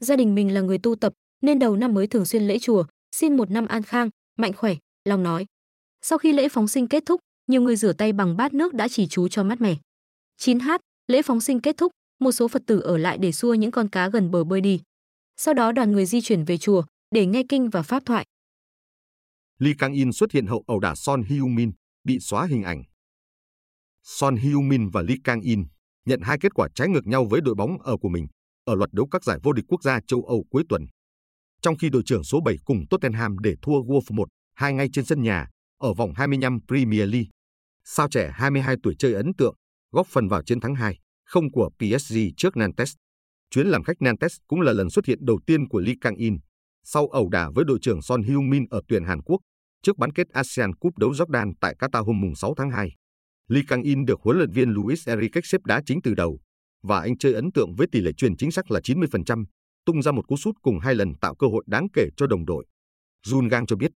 Gia 0.00 0.16
đình 0.16 0.34
mình 0.34 0.54
là 0.54 0.60
người 0.60 0.78
tu 0.78 0.96
tập, 0.96 1.12
nên 1.40 1.58
đầu 1.58 1.76
năm 1.76 1.94
mới 1.94 2.06
thường 2.06 2.24
xuyên 2.24 2.42
lễ 2.42 2.58
chùa, 2.58 2.84
xin 3.12 3.36
một 3.36 3.50
năm 3.50 3.66
an 3.66 3.82
khang, 3.82 4.10
mạnh 4.36 4.52
khỏe, 4.52 4.74
Long 5.04 5.22
nói. 5.22 5.46
Sau 6.02 6.18
khi 6.18 6.32
lễ 6.32 6.48
phóng 6.48 6.68
sinh 6.68 6.88
kết 6.88 7.02
thúc, 7.06 7.20
nhiều 7.46 7.62
người 7.62 7.76
rửa 7.76 7.92
tay 7.92 8.12
bằng 8.12 8.36
bát 8.36 8.54
nước 8.54 8.74
đã 8.74 8.88
chỉ 8.88 9.06
chú 9.06 9.28
cho 9.28 9.44
mát 9.44 9.60
mẻ. 9.60 9.76
9h, 10.40 10.78
lễ 11.06 11.22
phóng 11.22 11.40
sinh 11.40 11.60
kết 11.60 11.76
thúc, 11.76 11.92
một 12.20 12.32
số 12.32 12.48
Phật 12.48 12.62
tử 12.66 12.80
ở 12.80 12.98
lại 12.98 13.18
để 13.18 13.32
xua 13.32 13.54
những 13.54 13.70
con 13.70 13.88
cá 13.88 14.08
gần 14.08 14.30
bờ 14.30 14.44
bơi 14.44 14.60
đi. 14.60 14.80
Sau 15.36 15.54
đó 15.54 15.72
đoàn 15.72 15.92
người 15.92 16.06
di 16.06 16.20
chuyển 16.20 16.44
về 16.44 16.58
chùa 16.58 16.82
để 17.10 17.26
nghe 17.26 17.42
kinh 17.48 17.70
và 17.70 17.82
pháp 17.82 18.02
thoại. 18.06 18.26
Lee 19.58 19.74
Kang 19.78 19.92
In 19.92 20.12
xuất 20.12 20.32
hiện 20.32 20.46
hậu 20.46 20.64
ẩu 20.66 20.80
đả 20.80 20.94
Son 20.94 21.22
Hyun 21.22 21.54
Min, 21.54 21.72
bị 22.04 22.18
xóa 22.20 22.46
hình 22.46 22.62
ảnh. 22.62 22.82
Son 24.02 24.36
Hyun 24.36 24.68
Min 24.68 24.88
và 24.88 25.02
Lee 25.02 25.16
Kang 25.24 25.40
In 25.40 25.64
nhận 26.08 26.20
hai 26.22 26.38
kết 26.40 26.54
quả 26.54 26.68
trái 26.74 26.88
ngược 26.88 27.06
nhau 27.06 27.26
với 27.30 27.40
đội 27.40 27.54
bóng 27.54 27.78
ở 27.82 27.96
của 27.96 28.08
mình 28.08 28.26
ở 28.64 28.74
loạt 28.74 28.92
đấu 28.92 29.06
các 29.10 29.24
giải 29.24 29.38
vô 29.42 29.52
địch 29.52 29.64
quốc 29.68 29.82
gia 29.82 30.00
châu 30.06 30.24
Âu 30.24 30.44
cuối 30.50 30.62
tuần. 30.68 30.86
Trong 31.62 31.76
khi 31.76 31.88
đội 31.88 32.02
trưởng 32.06 32.24
số 32.24 32.40
7 32.40 32.56
cùng 32.64 32.84
Tottenham 32.90 33.38
để 33.38 33.54
thua 33.62 33.72
Wolves 33.72 34.14
1, 34.14 34.28
hai 34.54 34.72
ngay 34.72 34.88
trên 34.92 35.04
sân 35.04 35.22
nhà 35.22 35.48
ở 35.78 35.94
vòng 35.94 36.12
25 36.16 36.58
Premier 36.68 37.12
League. 37.12 37.28
Sao 37.84 38.08
trẻ 38.10 38.30
22 38.34 38.76
tuổi 38.82 38.94
chơi 38.98 39.14
ấn 39.14 39.34
tượng, 39.38 39.54
góp 39.92 40.06
phần 40.06 40.28
vào 40.28 40.42
chiến 40.42 40.60
thắng 40.60 40.74
2, 40.74 40.98
không 41.24 41.50
của 41.52 41.70
PSG 41.78 42.16
trước 42.36 42.56
Nantes. 42.56 42.92
Chuyến 43.50 43.66
làm 43.66 43.82
khách 43.82 44.02
Nantes 44.02 44.36
cũng 44.46 44.60
là 44.60 44.72
lần 44.72 44.90
xuất 44.90 45.06
hiện 45.06 45.18
đầu 45.20 45.40
tiên 45.46 45.68
của 45.68 45.80
Lee 45.80 45.94
Kang-in, 46.00 46.38
sau 46.84 47.08
ẩu 47.08 47.28
đả 47.28 47.50
với 47.54 47.64
đội 47.64 47.78
trưởng 47.82 48.02
Son 48.02 48.22
Heung-min 48.22 48.66
ở 48.70 48.80
tuyển 48.88 49.04
Hàn 49.04 49.22
Quốc 49.22 49.40
trước 49.82 49.98
bán 49.98 50.12
kết 50.12 50.28
ASEAN 50.28 50.74
Cup 50.74 50.98
đấu 50.98 51.10
Jordan 51.10 51.52
tại 51.60 51.74
Qatar 51.78 52.04
hôm 52.04 52.34
6 52.36 52.54
tháng 52.56 52.70
2. 52.70 52.90
Lee 53.48 53.62
Kang-in 53.68 54.04
được 54.04 54.20
huấn 54.22 54.36
luyện 54.36 54.50
viên 54.50 54.70
Luis 54.70 55.08
Enrique 55.08 55.40
xếp 55.44 55.60
đá 55.64 55.82
chính 55.86 56.02
từ 56.02 56.14
đầu, 56.14 56.40
và 56.82 57.00
anh 57.00 57.18
chơi 57.18 57.32
ấn 57.34 57.52
tượng 57.52 57.74
với 57.74 57.86
tỷ 57.92 58.00
lệ 58.00 58.12
truyền 58.12 58.36
chính 58.36 58.50
xác 58.50 58.70
là 58.70 58.80
90%, 58.80 59.44
tung 59.84 60.02
ra 60.02 60.12
một 60.12 60.26
cú 60.28 60.36
sút 60.36 60.54
cùng 60.62 60.78
hai 60.78 60.94
lần 60.94 61.14
tạo 61.14 61.34
cơ 61.34 61.46
hội 61.46 61.64
đáng 61.66 61.86
kể 61.92 62.08
cho 62.16 62.26
đồng 62.26 62.44
đội. 62.44 62.66
Jun 63.26 63.48
Gang 63.48 63.66
cho 63.66 63.76
biết, 63.76 63.90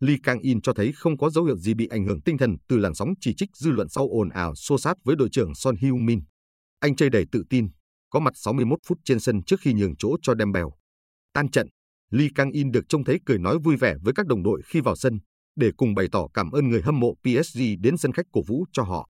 Lee 0.00 0.16
Kang-in 0.22 0.60
cho 0.60 0.72
thấy 0.72 0.92
không 0.94 1.18
có 1.18 1.30
dấu 1.30 1.44
hiệu 1.44 1.56
gì 1.56 1.74
bị 1.74 1.86
ảnh 1.86 2.06
hưởng 2.06 2.20
tinh 2.22 2.38
thần 2.38 2.56
từ 2.68 2.78
làn 2.78 2.94
sóng 2.94 3.14
chỉ 3.20 3.34
trích 3.34 3.48
dư 3.56 3.70
luận 3.70 3.88
sau 3.88 4.08
ồn 4.10 4.28
ào 4.28 4.54
xô 4.54 4.78
sát 4.78 4.96
với 5.04 5.16
đội 5.16 5.28
trưởng 5.32 5.54
Son 5.54 5.76
Heung-min. 5.76 6.20
Anh 6.80 6.96
chơi 6.96 7.10
đầy 7.10 7.24
tự 7.32 7.42
tin, 7.50 7.68
có 8.10 8.20
mặt 8.20 8.32
61 8.36 8.78
phút 8.86 8.98
trên 9.04 9.20
sân 9.20 9.42
trước 9.42 9.60
khi 9.60 9.72
nhường 9.72 9.96
chỗ 9.96 10.16
cho 10.22 10.34
Dembele. 10.38 10.70
Tan 11.32 11.50
trận, 11.50 11.68
Lee 12.10 12.28
Kang-in 12.34 12.70
được 12.70 12.84
trông 12.88 13.04
thấy 13.04 13.18
cười 13.26 13.38
nói 13.38 13.58
vui 13.58 13.76
vẻ 13.76 13.94
với 14.02 14.14
các 14.14 14.26
đồng 14.26 14.42
đội 14.42 14.62
khi 14.64 14.80
vào 14.80 14.96
sân, 14.96 15.18
để 15.56 15.70
cùng 15.76 15.94
bày 15.94 16.06
tỏ 16.12 16.26
cảm 16.34 16.50
ơn 16.50 16.68
người 16.68 16.82
hâm 16.82 17.00
mộ 17.00 17.14
PSG 17.14 17.60
đến 17.80 17.96
sân 17.96 18.12
khách 18.12 18.26
cổ 18.32 18.42
vũ 18.42 18.64
cho 18.72 18.82
họ. 18.82 19.08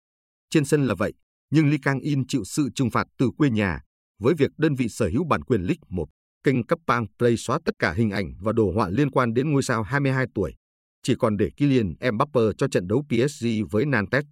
Trên 0.51 0.65
sân 0.65 0.87
là 0.87 0.95
vậy, 0.95 1.13
nhưng 1.51 1.69
Lee 1.69 1.79
Kang-in 1.83 2.27
chịu 2.27 2.45
sự 2.45 2.69
trừng 2.75 2.91
phạt 2.91 3.07
từ 3.19 3.31
quê 3.37 3.51
nhà 3.51 3.81
với 4.19 4.35
việc 4.35 4.51
đơn 4.59 4.75
vị 4.75 4.89
sở 4.89 5.09
hữu 5.09 5.25
bản 5.25 5.45
quyền 5.45 5.61
League 5.61 5.87
1, 5.89 6.07
kênh 6.45 6.67
cấp 6.67 6.79
Pang 6.87 7.07
Play 7.19 7.37
xóa 7.37 7.59
tất 7.65 7.75
cả 7.79 7.93
hình 7.93 8.11
ảnh 8.11 8.35
và 8.41 8.53
đồ 8.53 8.73
họa 8.73 8.89
liên 8.89 9.11
quan 9.11 9.35
đến 9.35 9.53
ngôi 9.53 9.63
sao 9.63 9.83
22 9.83 10.27
tuổi, 10.35 10.55
chỉ 11.03 11.15
còn 11.19 11.37
để 11.37 11.51
Kylian 11.57 11.95
Mbappe 12.13 12.41
cho 12.59 12.69
trận 12.69 12.89
đấu 12.89 13.05
PSG 13.09 13.47
với 13.71 13.87
Nantes. 13.87 14.25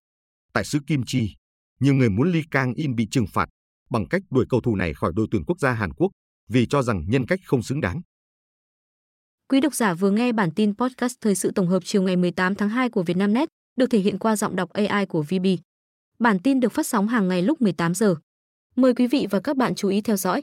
Tại 0.52 0.64
xứ 0.64 0.78
Kim 0.86 1.02
Chi, 1.06 1.36
nhiều 1.80 1.94
người 1.94 2.10
muốn 2.10 2.32
Lee 2.32 2.42
Kang-in 2.50 2.94
bị 2.94 3.06
trừng 3.10 3.26
phạt 3.32 3.48
bằng 3.90 4.08
cách 4.08 4.22
đuổi 4.30 4.46
cầu 4.48 4.60
thủ 4.60 4.76
này 4.76 4.94
khỏi 4.94 5.12
đội 5.16 5.26
tuyển 5.30 5.44
quốc 5.44 5.58
gia 5.60 5.72
Hàn 5.72 5.92
Quốc 5.92 6.10
vì 6.48 6.66
cho 6.66 6.82
rằng 6.82 7.04
nhân 7.08 7.26
cách 7.26 7.40
không 7.44 7.62
xứng 7.62 7.80
đáng. 7.80 8.00
Quý 9.52 9.60
độc 9.60 9.74
giả 9.74 9.94
vừa 9.94 10.10
nghe 10.10 10.32
bản 10.32 10.50
tin 10.50 10.74
podcast 10.74 11.16
thời 11.20 11.34
sự 11.34 11.50
tổng 11.50 11.66
hợp 11.66 11.82
chiều 11.84 12.02
ngày 12.02 12.16
18 12.16 12.54
tháng 12.54 12.68
2 12.68 12.88
của 12.88 13.02
Vietnamnet, 13.02 13.48
được 13.76 13.86
thể 13.90 13.98
hiện 13.98 14.18
qua 14.18 14.36
giọng 14.36 14.56
đọc 14.56 14.70
AI 14.72 15.06
của 15.06 15.22
VB. 15.22 15.46
Bản 16.18 16.38
tin 16.38 16.60
được 16.60 16.72
phát 16.72 16.86
sóng 16.86 17.08
hàng 17.08 17.28
ngày 17.28 17.42
lúc 17.42 17.62
18 17.62 17.94
giờ. 17.94 18.14
Mời 18.76 18.94
quý 18.94 19.06
vị 19.06 19.26
và 19.30 19.40
các 19.40 19.56
bạn 19.56 19.74
chú 19.74 19.88
ý 19.88 20.00
theo 20.00 20.16
dõi. 20.16 20.42